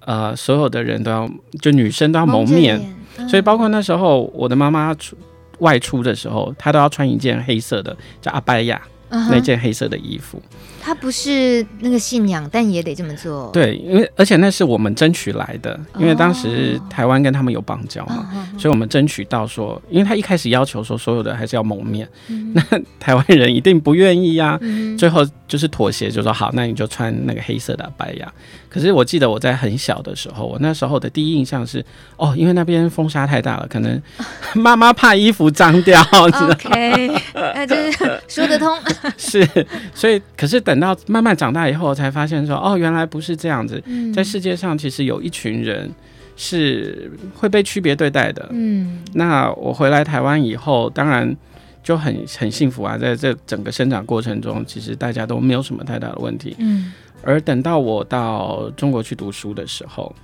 [0.00, 1.30] 呃，所有的人都要，
[1.62, 2.80] 就女生都要蒙面。
[3.26, 5.16] 所以，包括那时候我的妈妈出
[5.58, 10.40] 外出的时候，她都要穿一件黑色的叫阿拜亚那件黑色的衣服。
[10.88, 13.50] 他不是那个信仰，但也得这么做。
[13.52, 22.62] 对，因为而且那是我们争取来的，因为当时台湾跟他们有邦交嘛，哦、所以我们争取到说，因为他一开始要求说所有的还是要蒙面，嗯、 那
[22.98, 28.32] 台湾人一定不愿意呀、啊，嗯、最后就是妥协，就说好，那你就穿那个黑色的白呀。
[28.70, 31.84] 可是我记得我在很小的时候，我那时候的第一印象是，
[32.16, 34.00] 哦，因为那边风沙太大了，可能
[34.56, 36.00] 妈妈怕衣服脏掉。
[36.12, 37.92] OK，那就是
[38.26, 38.74] 说得通。
[39.18, 39.46] 是，
[39.94, 40.77] 所以可是等。
[40.78, 43.82] 等到慢慢长大以后，才发现说，哦，原来不是这样子。
[44.14, 45.90] 在世界上，其实有一群人
[46.36, 48.48] 是会被区别对待的。
[48.52, 51.36] 嗯，那我回来台湾以后，当然
[51.82, 52.96] 就很很幸福啊。
[52.96, 56.54] 在这整个生长过程中，其实大家都没有什么太大的问题。
[56.58, 60.14] 嗯，而等到我到中国去读书的时候，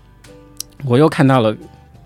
[0.84, 1.56] 我又看到了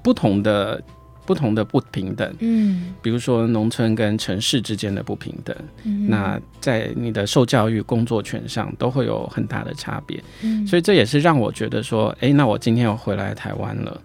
[0.03, 0.83] 不同的。
[1.29, 5.55] 不同的不平等，嗯，比如说农村跟城市之间的不平等，
[5.85, 14.01] 嗯，那在你的受教育、工作权上都会有很大的差别，嗯，所以这也是让我觉得说，哎，那我今天我回来台湾了，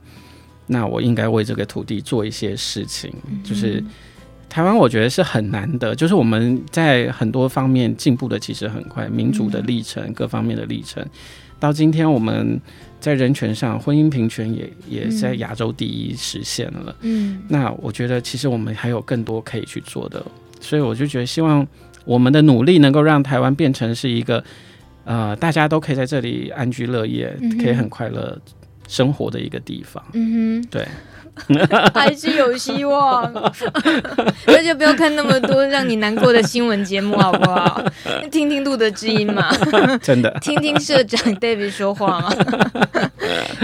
[0.68, 3.10] 那我应该为这个土地做一些事情。
[3.30, 3.82] 嗯，就是
[4.50, 11.02] 台湾，我觉得是很难的，就是我们在很多方面进步的其实很快，民主的历程，各方面的历程，
[11.64, 12.60] 到今天我们。
[13.04, 16.96] 在人权上，婚姻平权也也在亚洲第一实现了。
[17.02, 20.26] 嗯，那我觉得其实我们还有更多可以去做的，
[20.62, 21.68] 所以我就觉得希望
[22.06, 24.42] 我们的努力能够让台湾变成是一个
[25.04, 28.40] 呃大家都可以在这里安居乐业，嗯、可以很快乐
[28.88, 30.02] 生活的一个地方。
[30.14, 30.88] 嗯哼，对。
[31.94, 33.32] 还是有希望，
[34.48, 37.84] 那就不要看那么多让你难过的新闻节目，好不好？
[38.32, 39.52] 听听路德之音嘛，
[40.02, 42.34] 真的，听听社长 David 说话嘛。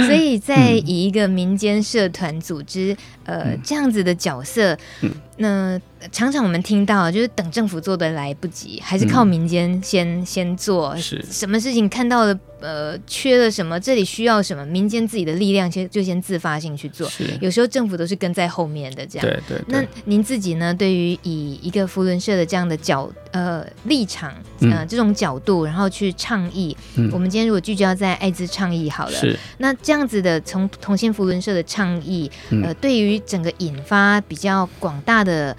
[0.07, 2.95] 所以在以一个民间社团组织，
[3.25, 5.79] 嗯、呃，这样子的角色，嗯、那。
[6.11, 10.95] 常常我们听到，就是等政府做的来不及，还是靠民间先、嗯、先做。
[10.97, 17.09] 是什么事情看到了，呃，缺了什么，这里需要什么，民间自己的力量先就先自发性去做。
[17.09, 19.27] 是有时候政府都是跟在后面的这样。
[19.27, 19.63] 对对，对。
[19.67, 20.73] 那您自己呢？
[20.73, 32.31] 对于以一个福伦社的这样的角呃立场呃这种角度，然后去倡议，嗯、我们今天如果聚焦在艾滋倡议好了，是那这样子的从同心福伦社的倡议，
[32.63, 35.55] 呃，对于整个引发比较广大的。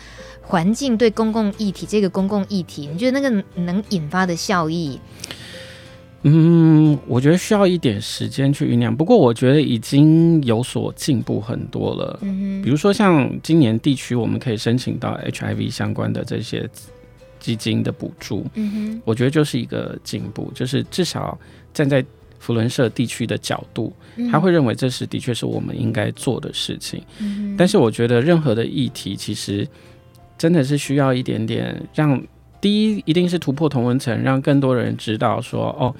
[0.50, 4.98] 环境对公共议题，这个公共议题，你觉得那个能引发的效益？
[6.22, 8.94] 嗯，我觉得需要一点时间去酝酿。
[8.94, 12.18] 不过，我觉得已经有所进步很多了。
[12.22, 16.68] 嗯哼，比如说像今年地区，我们可以申请到 HIV 相关的这些
[17.38, 18.44] 基金的补助。
[18.54, 21.38] 嗯哼，我觉得就是一个进步，就是至少
[21.72, 22.04] 站在
[22.40, 23.92] 福伦社地区的角度，
[24.30, 27.00] 他会认为这是的确是我们应该做的事情。
[27.20, 29.66] 嗯哼，但是我觉得任何的议题其实。
[30.40, 32.18] 真的是需要一点点让，
[32.62, 35.94] 第一一定是突破同温层，让更多人知道说，哦，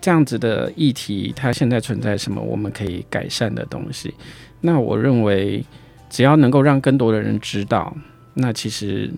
[0.00, 4.12] 这样子的议题它现在存在什么我们可以改善的东西。
[4.60, 5.64] 那我认为，
[6.10, 7.96] 只要能够让更多的人知道，
[8.34, 9.08] 那其实。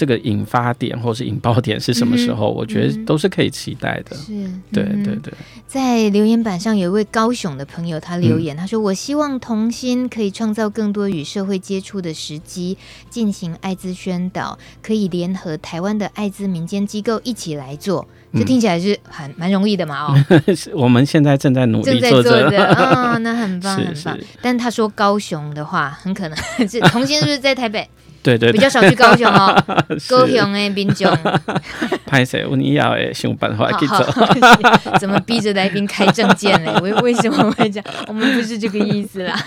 [0.00, 2.50] 这个引发点或是引爆点是什么时候？
[2.50, 4.16] 嗯、我觉得都是可以期待的。
[4.16, 4.32] 是，
[4.72, 5.30] 对对对。
[5.66, 12.78] 在留言板上有一位高雄的朋友，他留言，嗯、他说：“我希望同心可以创造更多与社会接触的时机，
[13.10, 18.08] 进行艾滋宣导，可以联合台湾的艾滋民间机构一起来做。
[18.32, 20.06] 这听起来是很蛮容易的嘛？
[20.06, 20.24] 哦，
[20.72, 22.48] 我们现在正在努力做着。
[22.74, 24.16] 哦，那很棒 很棒。
[24.16, 27.86] 是是，但他说高雄的话，很可能 是同心是不是在台北？
[28.22, 29.54] 对对，对，比较少去高雄哦，
[30.08, 31.10] 高雄的民众。
[32.06, 34.98] 拍摄，我你要诶想办法去做。
[34.98, 36.72] 怎么逼着来宾开证件嘞？
[36.82, 37.84] 为为什么会这样？
[38.08, 39.38] 我们不是这个意思啦。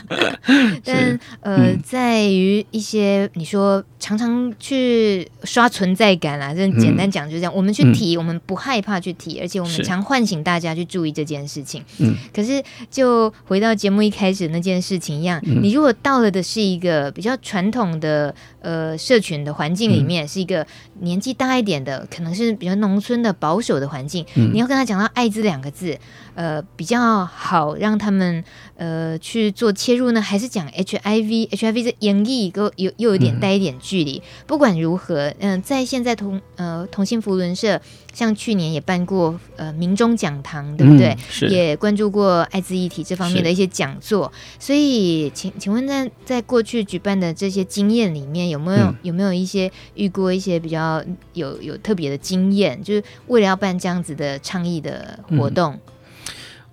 [0.86, 7.54] 但呃，嗯、在于一些你说常常去刷存在感啊，这简单讲就是这样。
[7.54, 11.84] 嗯、我们去提，我们不害怕去提，而且我们常唤醒大家去注意这件事情。
[12.00, 12.16] 嗯。
[12.34, 20.66] 可是就回到节目一开始那件事情一样，嗯、你如果到了的是一个比较传统的呃社群的环境里面，嗯、是一个
[21.04, 22.54] 年纪大一点的，可能是。
[22.64, 25.98] 比较农村的保守的环境，嗯、你要跟他讲到“艾滋”两个字，
[26.34, 28.42] 呃，比较好让他们
[28.78, 34.20] 呃去做切入呢，还是讲 HIV？HIV 的演绎又又又有点带一点距离。
[34.20, 37.82] 嗯、不管如何，嗯、呃，在现在同呃同性福伦社，
[38.14, 41.18] 像去年也办过呃民众讲堂，对不对？
[41.42, 44.32] 嗯、也关注过艾滋议题这方面的一些讲座。
[44.60, 50.93] 所以，请请问在在过去举办的这些经验里面，有没有、嗯、有没有一些遇过一些比较
[51.34, 52.82] 有有特别的经验？
[52.84, 55.74] 就是为了要办这样子的倡议的活动。
[55.74, 55.80] 嗯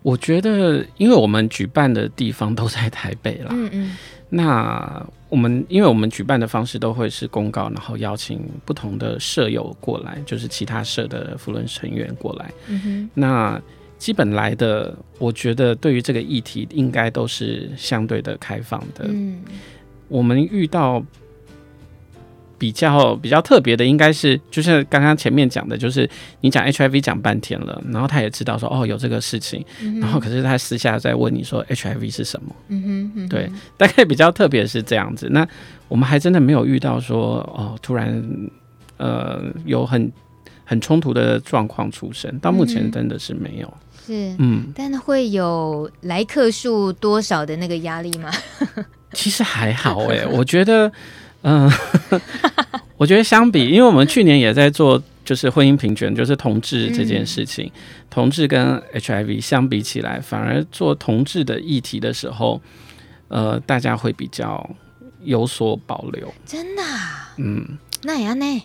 [0.03, 3.97] 我觉得，因为我们举办的地方都在台北啦，嗯嗯，
[4.31, 13.61] 那我们因为我们举办的方式都会是公告，然后邀请不同的舍友过来，就是其他社的福伦成员过来，嗯哼，那
[13.99, 19.43] 基本来的，我觉得对于这个议题应该都是相对的开放的，嗯，
[20.09, 21.05] 我们遇到。
[22.61, 26.07] 比较比较特别的应该是，就是刚刚前面讲的，就是
[26.43, 32.55] 你讲 HIV 讲半天了，然后他也知道说哦有这个事情，嗯、然后可是他私下在问你说 HIV 是什么？
[32.69, 35.27] 嗯哼，嗯哼对，大概比较特别是这样子。
[35.31, 35.49] 那
[35.89, 38.23] 我们还真的没有遇到说哦突然
[38.99, 40.13] 呃有很
[40.67, 43.75] 很冲突的状况出生，到目前真的是没有。
[44.07, 48.31] 是，嗯，但会有来客数多少的那个压力吗？
[49.15, 50.93] 其实还好哎、欸，我觉得。
[51.43, 51.70] 嗯，
[52.97, 57.72] 我觉得相比，因为我们去年也在做，就是婚姻平权，就是同志这件事情，嗯、
[58.11, 62.61] 同志跟 HIV 相比起来，反而做同志的议题的时候，
[63.28, 64.68] 呃，大家会比较
[65.22, 66.32] 有所保留。
[66.45, 67.32] 真的、啊？
[67.38, 68.62] 嗯，那样呢？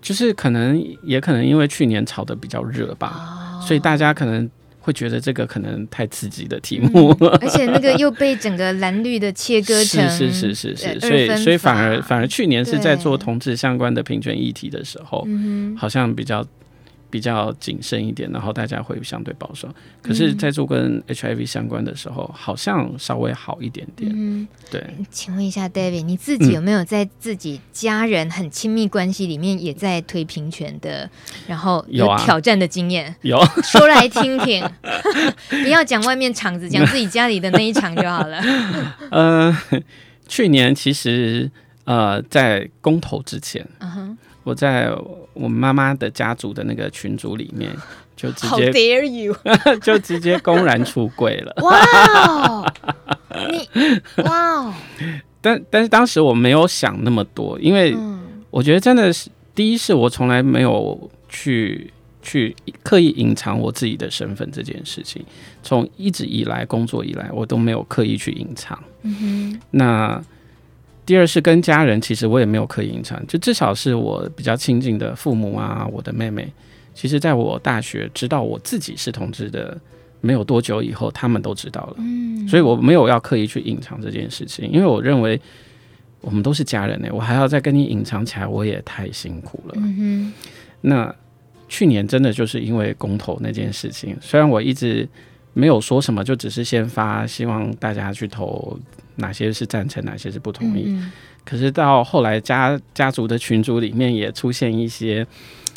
[0.00, 4.50] 就是可能，也可能因为去年炒的比较热吧，哦、所以大家可能。
[4.82, 15.26] 会觉得这个可能太刺激的题目，嗯， 而且那个又被整个蓝绿的切割成是是是是是，所以所以反而反而去年是在做同志相关的平权议题的时候，
[15.76, 16.44] 好像比较。
[17.12, 19.68] 比较谨慎一点，然后大家会相对保守。
[20.00, 24.10] 可是，在做跟 HIV 相关的时候，嗯、好像稍微好一点点。
[24.14, 24.82] 嗯，对。
[25.10, 31.10] 请问一下，David，你自己有没有在自己家人很亲密关系里面也在推平权的，
[31.46, 33.14] 然后有挑战的经验？
[33.20, 34.66] 有，说来听听。
[35.62, 38.40] 不要讲外面场子，讲自己家里的那一场就好了。
[39.10, 39.82] 嗯、 呃，
[40.26, 41.50] 去年其实
[41.84, 44.18] 呃，在公投之前，嗯哼。
[44.44, 44.90] 我在
[45.34, 47.70] 我妈妈的家族的那个群组里面，
[48.16, 49.36] 就直接 How dare you
[49.82, 51.54] 就直接公然出柜了。
[51.62, 51.78] 哇
[52.28, 52.72] 哦，
[53.50, 54.74] 你哇哦！
[55.40, 57.96] 但但是当时我没有想那么多，因为
[58.50, 61.90] 我觉得真的是，第一是我从来没有去
[62.20, 65.24] 去刻意隐藏我自己的身份这件事情，
[65.62, 68.78] 从一直以来工作以来，我都没有刻意去隐藏。
[69.02, 70.22] 嗯哼，那。
[71.12, 76.50] 第二是跟家人，其实我也没有刻意隐藏，就至少是我比较亲近的父母啊，我的妹妹，
[76.94, 79.78] 其实在我大学知道我自己是同志的
[80.22, 85.38] 没有多久以后，他们都知道了，嗯，所以我没有要刻意去隐藏这件事情，因为我认为
[86.22, 89.74] 我们都是家人呢，我还要再跟你隐藏起来，我也太辛苦了。
[89.76, 90.32] 嗯哼，
[90.80, 91.14] 那
[91.68, 95.06] 去年真的就是因为公投那件事情，虽然我一直
[95.52, 98.80] 没有说什么，就只是先发希望大家去投。
[99.16, 100.84] 哪些是赞成，哪些是不同意？
[100.86, 101.12] 嗯、
[101.44, 105.26] 可是到后来家家族的群组里面也出现一些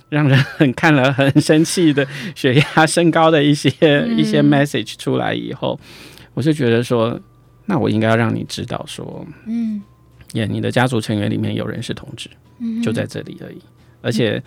[0.10, 2.06] 让人很看了很生气的
[2.36, 5.80] 血压升高的一些、嗯、一些 message 出来以后，
[6.34, 7.20] 我就觉得说，
[7.66, 9.82] 那我应该要让你知道说，嗯，
[10.34, 12.30] 也你的家族成员里面有人是同志，
[12.60, 13.62] 嗯、就在这里而已，
[14.02, 14.42] 而且。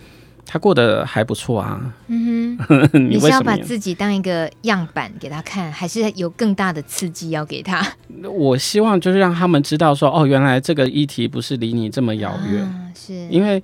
[0.51, 1.79] 他过得还不错啊。
[2.07, 7.85] 嗯哼， 你，你是要把自己当一个样板给他看，还是有更大的刺激要给他？
[8.23, 12.63] 我希望就是让他们知道说，哦，原来这个议题不是离你这么遥远。
[12.63, 13.61] 啊，是因为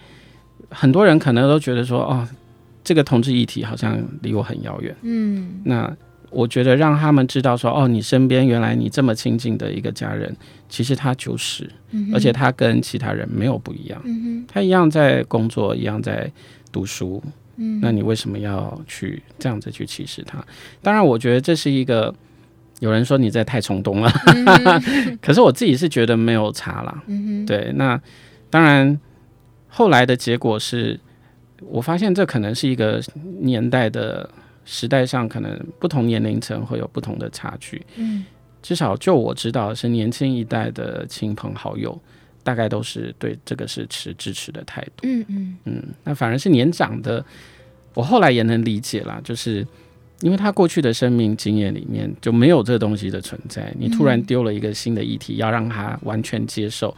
[0.69, 2.27] 很多人可能都觉得说，哦，
[2.83, 4.95] 这个同志议题好像离我很遥远。
[5.01, 5.91] 嗯，那
[6.29, 10.31] 我觉得让他们知道说，哦，你身边原来你这么亲近的一个家人，
[10.69, 13.99] 其实他就是，嗯、而且他跟其他人没有不一样。
[14.05, 16.31] 嗯哼，他一样在工作，一样在。
[16.75, 17.23] 读书，
[17.55, 20.43] 嗯，那你为什么要去这样子去歧视他？
[20.81, 22.13] 当然，我觉得这是一个
[22.81, 27.01] 有人说你在太冲动了，嗯、 可是我自己是觉得没有差啦。
[27.07, 27.99] 嗯，对，那
[28.49, 28.99] 当然
[29.69, 30.99] 后来的结果是，
[31.61, 33.01] 我发现这可能是一个
[33.39, 34.29] 年代的
[34.65, 37.85] 时代上，可能不同年龄层会有不同的差距。
[37.95, 38.25] 嗯，
[38.61, 41.97] 至少就我知道是年轻一代的亲朋好友，
[42.45, 45.01] 大概都是对这个是持支持的态度。
[45.03, 47.25] 嗯嗯嗯，那反而是年长的，
[47.93, 49.67] 我后来也能理解啦，就是。
[50.21, 56.95] 因为他过去的生命经验里面就没有这个东西的存在，你突然丢了一个新的议题，要让他完全接受，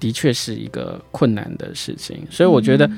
[0.00, 2.18] 的确是一个困难的事情。
[2.28, 2.90] 所以我觉得，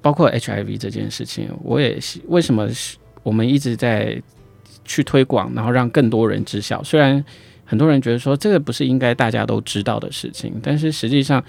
[0.00, 1.98] 包括 HIV 这件事情，我也
[2.28, 2.66] 为什么
[3.22, 4.20] 我们一直在
[4.86, 6.82] 去推广，然后让更多人知晓。
[6.82, 7.22] 虽然
[7.68, 11.44] 很多人觉得说这个不是应该大家都知道的事情，但是实际上。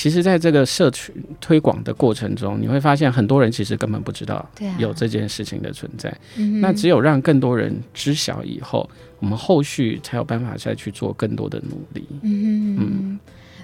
[0.00, 4.48] 其实，在这个社群推广的过程中，你会发现很多人其实根本不知道
[4.78, 6.16] 有这件事情的存在。
[6.36, 12.06] 嗯、那只有让更多人知晓以后，我们后续才有办法再去做更多的努力。
[12.22, 13.18] 嗯嗯。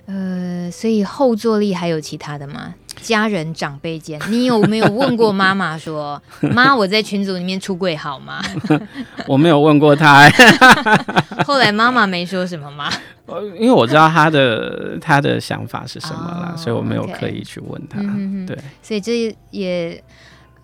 [0.06, 2.74] 呃，所以后坐力还有其他的吗？
[3.00, 6.20] 家人长辈间， 你有没有问过妈妈说
[6.52, 8.42] ：“妈，我在群组里面出柜好吗？”
[9.26, 10.30] 我没有问过她。
[11.46, 12.90] 后来妈妈没说什么吗？
[13.58, 18.00] 因为我知道她的她的想法是什么啦，oh, 所以我没有刻意去问她。
[18.46, 20.02] 对，所以这也。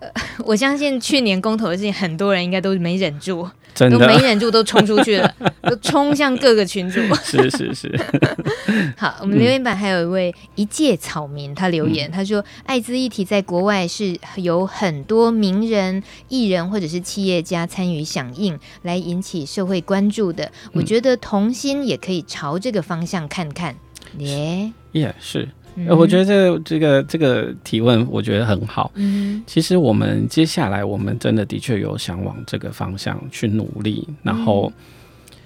[0.45, 6.99] 我相信去年公投的事情，很多人应该都没忍住，都没忍住，都冲出去了， 都冲向各个群组。
[7.23, 7.99] 是是是。
[8.97, 20.51] 好，我们留言板还有一位一介草民，他留言，嗯、他说：“艾滋议题在国外是有很多名人、艺人或者是企业家参与响应，来引起社会关注的。
[20.73, 23.75] 我觉得童心也可以朝这个方向看看。
[24.17, 25.47] 耶，耶，是。”
[25.87, 28.91] 呃，我觉得这个、这个这个提问，我觉得很好。
[28.95, 34.71] 嗯，其实我们接下来，我们真的的确有想往这个方向去努力，然后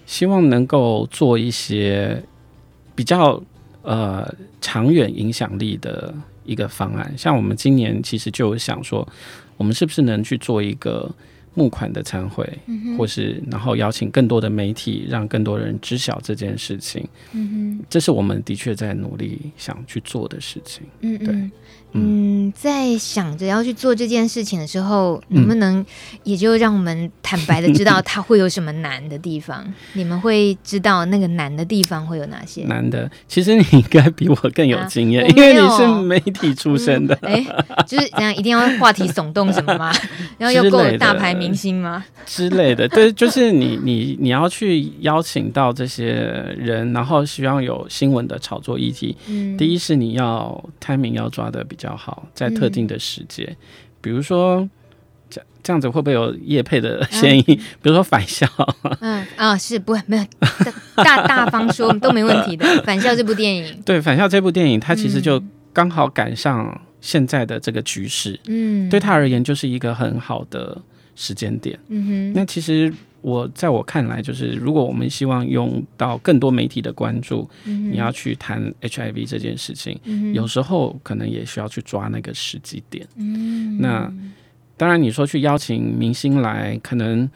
[0.06, 2.22] 希望能够做一些
[2.96, 3.42] 比较
[3.84, 4.28] 呃
[4.62, 6.14] 长远影响力的
[6.44, 7.14] 一个方案。
[7.18, 9.08] 像我们今年其实就想说，
[9.58, 11.10] 我们是不是能去做一个。
[11.56, 17.08] 募款的参会，嗯、或是然后邀请更多的媒体，让更多人知晓这件事情。
[17.32, 20.84] 嗯哼，这是我们的确在努力想去做的事情。
[21.00, 21.52] 嗯嗯，对，
[21.94, 25.86] 嗯，在想着要去做这件事情的时候，能不能
[26.24, 29.64] 也就让我们坦白的知道它会有什么难的地方？
[29.94, 32.64] 你们会知道那个难的地方会有哪些？
[32.64, 37.16] 难的，其实你应该比我更有经验，啊、因为你是媒体出身的。
[37.22, 39.94] 哎、嗯，就是这样，一定要话题耸动什么吗？
[40.40, 41.36] 然 后要够大牌。
[41.36, 42.88] 明星吗之类的？
[42.88, 46.06] 对，就是你你你要去邀请到这些
[46.58, 49.14] 人，然后希望有新闻的炒作议题。
[49.28, 53.56] 嗯，第一是你要 timing 要抓的比较好，在特定的时间，嗯，
[54.02, 54.70] 比如说
[55.28, 57.42] 这这样子会不会有业配的嫌疑？
[57.48, 58.48] 嗯，比如说返校，
[59.00, 60.26] 嗯啊，是不会没有
[60.98, 62.66] 大大方说都没问题的。
[62.84, 65.42] 返校这部电影， 对，返校这部电影，它其实就
[65.74, 70.80] 刚好赶上现在的这个局势，嗯，对他而言就是一个很好的。
[71.18, 72.94] 时间点，嗯哼，那其实
[73.26, 83.08] 我在我看来，就是如果我们希望用到更多媒体的关注，嗯、你要去谈 HIV 这件事情，嗯，有时候可能也需要去抓那个时机点。
[83.16, 84.14] 嗯，那
[84.78, 87.28] 当然，你说去邀请明星来，可能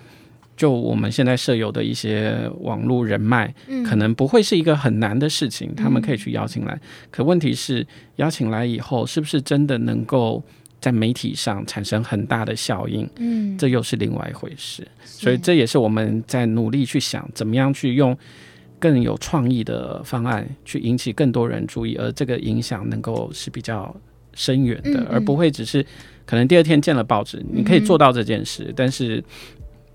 [0.55, 6.73] 就我们现在设有的一些网络人脉，嗯，可能不会是一个很难的事情，他们可以去邀请来。
[6.75, 7.87] 嗯、可问题是，
[8.17, 10.43] 邀请来以后，是不是真的能够？
[10.79, 14.87] 在媒体上产生很大的效应，嗯，这又是另外一回事。
[15.03, 18.17] 所以这也是我们在努力去想，怎么样去用
[18.79, 23.95] 更有创意的方案去引起更多人注意，而这个影响能够是比较
[24.33, 25.85] 深远的，嗯嗯，而不会只是
[26.25, 29.23] 可能第二天见了报纸，你可以做到这件事，嗯、但是。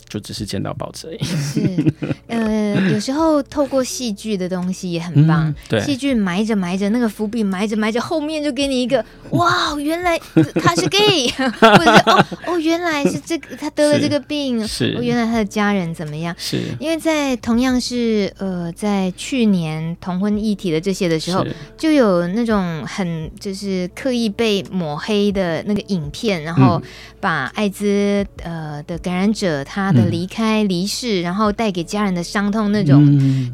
[0.08, 1.24] 就只是见到报纸而已。
[1.24, 1.92] 是，
[2.28, 5.48] 呃，有时候透过戏剧的东西也很棒。
[5.48, 10.18] 嗯、对，戏剧埋着埋着那个伏笔，埋着埋着，后面就给你一个 哇，原来
[10.62, 11.28] 他是 gay，
[11.58, 16.34] 或者是哦哦，原来是这个他得了这个病，是，哦，原来他的家人怎么样？
[16.38, 21.44] 是，因为在同样是呃，在去年同婚议题的这些的时候，
[21.76, 26.80] 就有那种很就是刻意被抹黑的那个影片，然后
[27.20, 29.93] 把艾滋呃的感染者他。
[29.94, 33.04] 的离开、离世，然后带给家人的伤痛，那种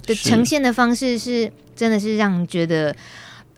[0.06, 2.94] 的呈现的方式是真的是让人觉得，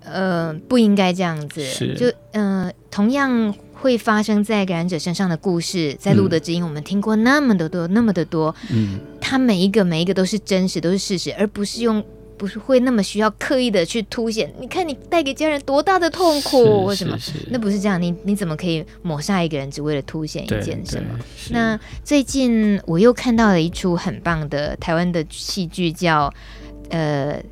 [0.05, 1.64] 呃，不应该这样子。
[1.97, 8.55] 就呃，同样会发生在感染者身上的故事，在路德之音，我们听过那么的多，那么的多。
[8.70, 12.05] 嗯，它每一个每一个都是真实，都是事实，而不是用。
[12.43, 17.16] 不是会那么需要刻意的去凸显，你看你带给家人多大的痛苦，为什么？
[17.51, 21.16] 那不是这样，你你怎么可以抹杀一个人，只为了凸显一件什么？
[21.51, 26.34] 那最近我又看到了一出很棒的台湾的戏剧，叫
[26.90, 27.34] 呃《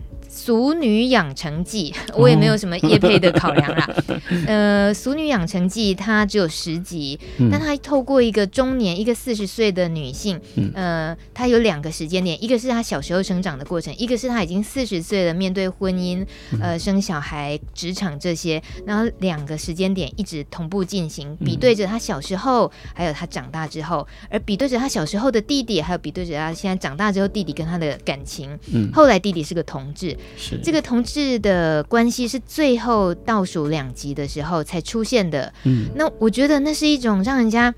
[0.51, 3.89] 俗女养成记》， 我也没有什么业配的考量啦。
[4.09, 16.27] 哦、 呃，《俗女养成记》它只有十集，嗯、但它透过一个中年、一个四十岁的女性，嗯、呃，她有两个时间点，一个是她小时候生长的过程，一个是她已经四十岁了，面对婚姻、
[16.61, 28.59] 呃，生小孩、职场这些，然后两个时间点一直同步进行，比对着她小时候，还有她长大之后，而比对着她小时候的弟弟，还有比对着她现在长大之后弟弟跟她的感情。
[28.75, 30.17] 嗯，后来弟弟是个同志。
[30.41, 35.53] 是这个同志的关系是最后倒数两集的时候才出现的。
[35.65, 37.73] 嗯，那我觉得那是一种让人家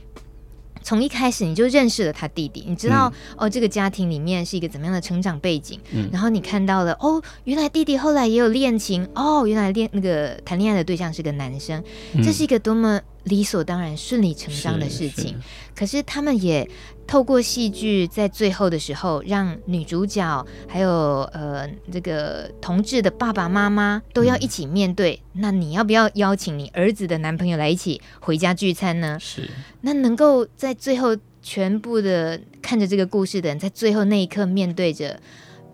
[0.85, 5.79] 从一开始你就认识了他弟弟，你知道、嗯、哦，这个家庭里面是一个怎么样的成长背景。
[5.93, 11.83] 嗯，然后你看到了哦，原来弟弟后来也有恋情哦，原来恋那个谈恋爱的对象是个男生，
[12.15, 15.37] 嗯、这是一个多么理所当然、顺理成章的事情。
[15.75, 16.69] 可是他们也。
[17.05, 20.89] 透过戏剧，在最后的时候，让女主角还有
[21.35, 25.21] 呃这个同志的爸爸妈妈都要一起面对。
[25.35, 29.19] 嗯、那你要不要邀请你儿子的男朋友来一起回家聚餐呢？
[29.21, 29.51] 是。
[29.81, 35.21] 那能够在最后全部的看着这个故事的人，在最后那一刻面对着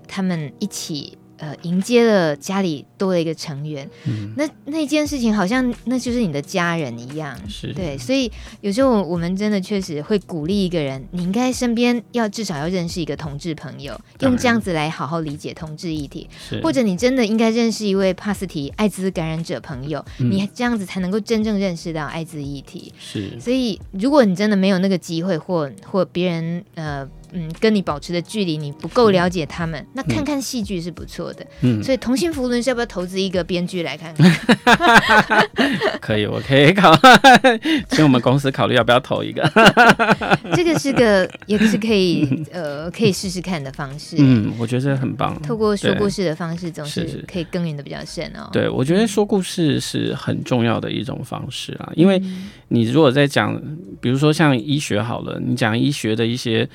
[0.09, 1.19] 他们一起。
[1.39, 8.31] 呃，迎接了家里多了一个成员，嗯、那那件事情好像那就是你的家人一样，是对，所以
[8.61, 16.29] 有时候我们真的确实会鼓励一个人，你应该身边要至少要认识一个同志朋友，用这样子来好好理解同志议题，
[16.63, 22.93] 或者你真的应该认识一位帕斯提艾滋感染者朋友，嗯、你这样子才能够真正认识到艾滋议题。
[22.99, 27.09] 是，所以如果你真的没有那个机会，或或别人呃。
[27.33, 31.47] 嗯，跟你保持的距离，你不够了解他们，嗯、那看看戏剧是不错的。
[31.63, 35.49] 嗯，所以同心扶轮是要不要投资一个编剧来看看？
[36.01, 36.95] 可以，我可以考，
[37.91, 39.43] 请我们公司考虑要不要投一个。
[40.55, 44.17] 这个是个，也是可以呃，可以试试看的方式。
[44.19, 45.41] 嗯，我觉得很棒。
[45.43, 48.49] 透过说故事的方式，总是可以耕耘的比较深哦。
[48.53, 52.23] 对，我觉得说故事是很重要的一种方式啊，因为
[52.69, 53.61] 你如果在讲，
[54.01, 56.69] 比如说像医学好了，你讲医学的一些。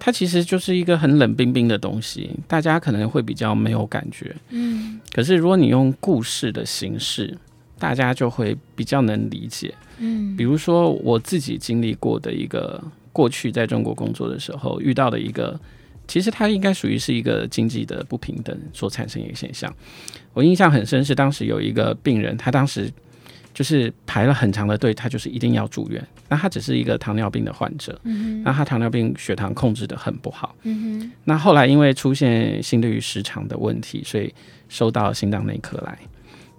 [0.00, 4.34] 它其实就是一个很冷冰冰的东西，大家可能会比较没有感觉。
[4.48, 7.36] 嗯，可是如果你用故事的形式，
[7.78, 9.74] 大家就会比较能理解。
[9.98, 12.82] 嗯，比如说我自己经历过的一个
[13.12, 15.60] 过去在中国工作的时候遇到的一个，
[16.08, 19.70] 其实它应该属于是一个经济的不平等所产生一个现象。
[20.32, 22.90] 我印象很深是当时有一个病人，他当时。
[23.52, 26.04] 就是排了很长的队，他就是一定要住院。
[26.28, 30.54] 那他只是一个糖尿病的患者，嗯、哼那他糖尿病血糖控制的很不好。
[30.62, 34.32] 嗯、哼那后来因为出现心律失常的问题，所以
[34.68, 35.98] 收到心脏内科来。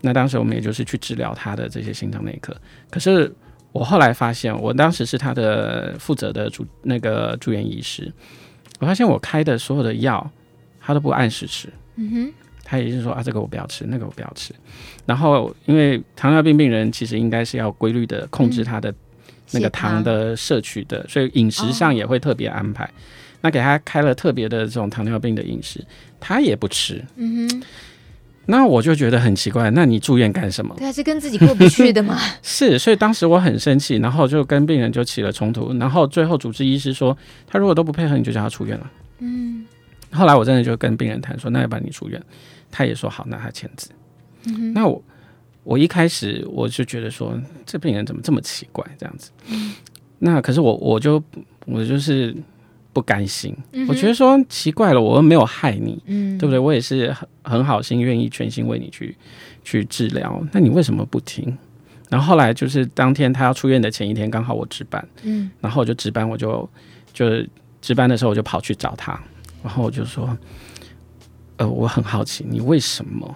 [0.01, 2.55] 那当时我们也就是去治疗他的这些心脏内科。
[2.89, 3.33] 可是
[3.71, 8.11] 我后来发现，我当时是他的负责的住那个住院医师，
[8.79, 10.29] 我发现我开的所有的药，
[10.81, 11.69] 他都不按时吃。
[11.95, 12.33] 嗯哼
[12.71, 14.53] 他也是说啊，这个我不要吃，那个我不要吃。
[15.05, 18.93] 然后，因为糖尿病病人其实应该是要规律的控制他的
[19.51, 22.89] 那个糖的摄取的，所以饮食上也会特别安排。
[23.41, 25.85] 那给他开了特别的这种糖尿病的饮食，
[26.17, 27.03] 他也不吃。
[27.17, 27.63] 嗯哼。
[28.45, 30.73] 那我就觉得很奇怪，那你住院干什么？
[30.77, 32.17] 对啊，是跟自己过不去的嘛？
[32.41, 35.73] 是，所以当时我很生气，然后就跟病人就起了冲突。
[35.77, 37.17] 然后最后主治医师说，
[37.47, 38.91] 他如果都不配合，你就叫他出院了。
[39.19, 39.65] 嗯。
[40.13, 42.21] 后来我真的就跟病人谈说，那要不然你出院。
[42.71, 43.89] 他也说好，那他签字。
[44.45, 45.03] 嗯、那我
[45.63, 49.29] 我一开始我就觉得说，这病人怎么这么奇怪这样子？
[49.49, 49.73] 嗯、
[50.17, 51.23] 那可是我我就
[51.67, 52.35] 我就是
[52.91, 56.57] 不甘心，嗯、我觉得说奇怪了，我又没有害你，嗯、对不对？
[56.57, 59.15] 我也是很很好心，愿意全心为你去
[59.63, 61.55] 去治疗，那你为什么不听？
[62.09, 66.67] 然后后来就是当天他要出院的前一天，刚好我值班，嗯，然后我就值班，我就
[67.13, 67.27] 就
[67.79, 69.21] 值班的时候我就跑去找他，
[69.61, 70.35] 然后我就说。
[71.61, 73.35] 呃，我很好奇，你为什么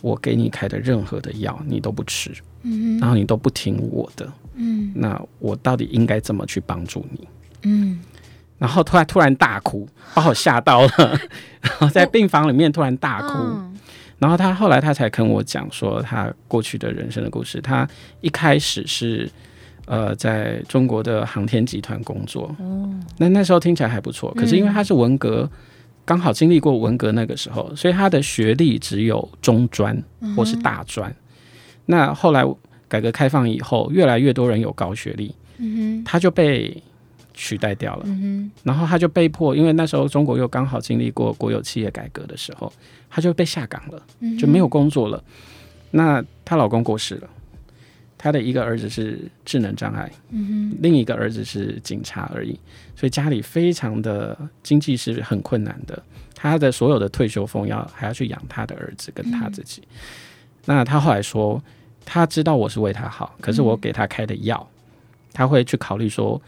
[0.00, 2.32] 我给你开的任何的药你都不吃，
[2.62, 7.28] 嗯，然后你都不听我的，嗯，那我到底应该怎么去帮助你？
[7.64, 8.00] 嗯，
[8.56, 10.90] 然后突然突然大哭，把我吓到了，
[11.60, 13.70] 然后在病房里面突然大哭，哦、
[14.18, 17.60] 然后他后来他才跟我讲说他过去的人生的故事。
[17.60, 17.86] 他
[18.22, 19.30] 一开始是
[19.84, 22.88] 呃在中国的航天集团工作，哦，
[23.18, 25.46] 那那时候听起来还不错，可是因为他是文革。
[26.10, 29.96] 嗯刚好经历过文革那个时候，所以他的学历只有中专
[30.36, 31.08] 或是大专。
[31.08, 31.16] 嗯、
[31.86, 32.44] 那后来
[32.88, 35.32] 改革开放以后，越来越多人有高学历，
[36.04, 36.76] 他就被
[37.32, 38.02] 取代掉了。
[38.06, 42.72] 嗯、然后他就被迫，因为那时候中国又刚好经历过国有企业改革的时候，
[43.08, 44.02] 他就被下岗了，
[44.36, 45.16] 就没有工作了。
[45.16, 45.32] 嗯、
[45.92, 47.28] 那她老公过世了，
[48.22, 52.52] 他的一个儿子是智能障碍，嗯哼，另一个儿子是警察而已，
[52.94, 56.02] 所以家里非常的经济是很困难的。
[56.34, 59.80] 他的所有的退休俸要还要去养他的儿子跟他自己。
[59.86, 59.96] 嗯、
[60.66, 61.62] 那他后来说，
[62.04, 64.90] 他知道我是为他好，可是我给他开的药，嗯、
[65.32, 66.38] 他会去考虑说，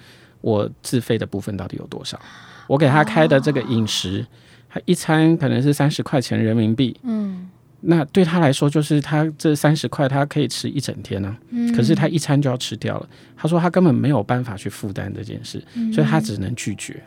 [0.43, 2.21] 我自费的部分到底有多少？
[2.67, 4.27] 我给他开的这个饮食，
[4.69, 7.49] 他一餐可能是三十块钱人民币，嗯，
[7.83, 13.09] 那对他来说就是他这三十块他可以吃一整天呢、啊，嗯，可是他一餐就要吃掉了。
[13.37, 17.03] 他说他根本没有办法去负担这件事，嗯、所以他只能拒绝，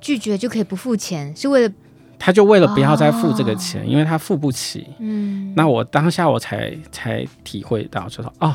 [0.00, 1.74] 拒绝就可以不付钱，是为了。
[2.22, 4.86] 他就为了不要再付这个钱，哦、因为他付不起。
[4.98, 8.54] 嗯，那我当下我才才体会到，就说哦，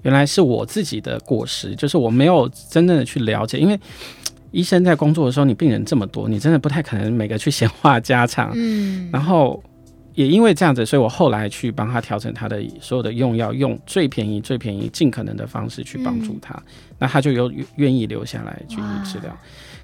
[0.00, 3.58] 原来是我自己的过失，就是我没有真正的去了解。
[3.58, 3.78] 因为
[4.50, 8.50] 医生在工作的时候，你病人这么多，你真的不太可能每个去闲话家常。
[8.54, 9.62] 嗯，然后
[10.20, 16.52] 也因为这样子，所以我后来去帮他调整他的所有的用药，用最便宜、最便宜、尽可能的方式去帮助他。
[16.54, 16.62] 嗯、
[16.98, 19.34] 那他就有愿意留下来继续治疗。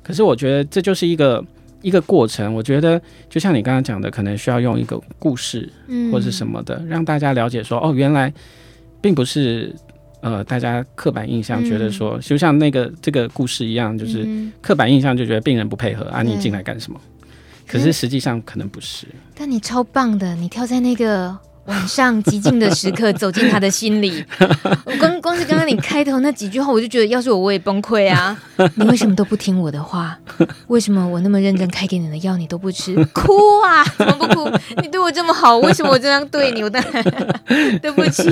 [0.03, 1.45] 可是我觉得这就是一个。
[1.83, 5.71] 一个过程，我觉得就像你刚刚讲的，可能需要用一个故事，
[6.11, 8.33] 或是什么的，嗯、让大家了解说，哦，原来
[9.01, 9.73] 并不是
[10.21, 14.27] 呃，大家刻板印象觉得说，嗯、就像那个这个故事一样，就是
[14.61, 17.01] 刻板印象就觉得病人不配合、嗯、啊，你进来干什么？
[17.67, 19.07] 可是实际上可能不是。
[19.35, 21.37] 但你超棒的，你跳在那个。
[21.67, 24.25] 晚上极静的时刻，走进他的心里。
[24.87, 28.41] 我光光是刚刚你开头那几句话，我就觉得，要是我我也崩溃啊！
[28.77, 30.17] 你为什么都不听我的话？
[30.69, 32.95] 为什么我那么认真开给你的药你都不吃？
[33.13, 33.33] 哭
[33.67, 33.83] 啊！
[33.99, 34.49] 怎么不哭？
[34.81, 36.63] 你对我这么好，为什么我这样对你？
[36.63, 37.03] 我当然
[37.83, 38.23] 对不起。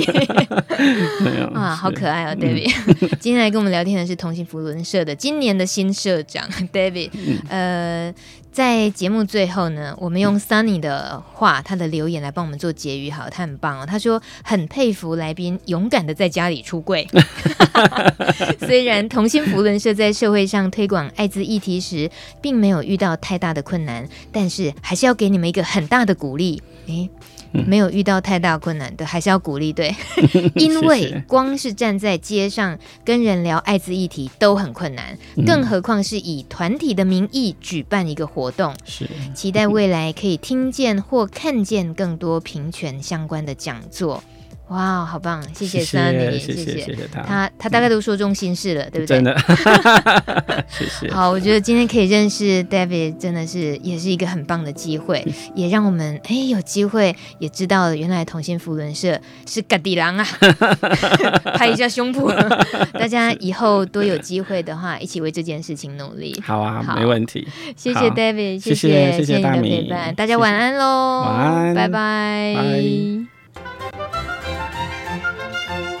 [1.53, 2.73] 啊，好可爱哦，David。
[3.19, 7.09] 今天来跟我们聊天的是同心福伦社的今年的新社长 David。
[7.49, 8.13] 呃。
[8.55, 13.11] 在节目最后呢，我们用 Sunny 的话，他的留言来帮我们做结语。
[13.11, 13.85] 好，他很棒哦。
[13.85, 17.05] 他说很佩服来宾勇敢的在家里出柜。
[18.65, 22.09] 虽然同心扶轮社在社会上推广艾滋议题时，
[22.41, 26.63] 并没有遇到太大的困难，但是还是要给你们一个很大的鼓励。
[26.87, 27.09] 诶
[27.67, 29.93] 没有遇到太大困难的， 还是要鼓励对，
[30.55, 38.73] 因为光是站在街上跟人聊艾滋议题都很困难，更何况是以团体的名义举办一个活动。
[38.85, 44.23] 是，期待未来可以听见或看见更多平权相关的讲座。
[44.69, 45.43] 哇好棒！
[45.53, 49.17] 谢谢 Sunny，谢谢谢谢，谢谢他，他他大概都说中心事了，嗯、对不对？
[49.17, 49.37] 真的，
[50.67, 51.11] 谢谢。
[51.13, 60.25] 好，我觉得今天可以认识 David，真的是也是一个很棒的机会，也让我们哎有机会也知道了原来同心扶轮社是嘎地狼啊，
[61.53, 62.33] 拍一下胸脯。
[62.97, 66.41] 大家以后多有机会的话，一起为这件事情努力。
[66.43, 67.47] 好啊，好没问题。
[67.77, 72.55] 谢谢 David，谢谢谢谢你的陪伴，大家晚安喽，晚安，拜拜。
[72.55, 73.25] Bye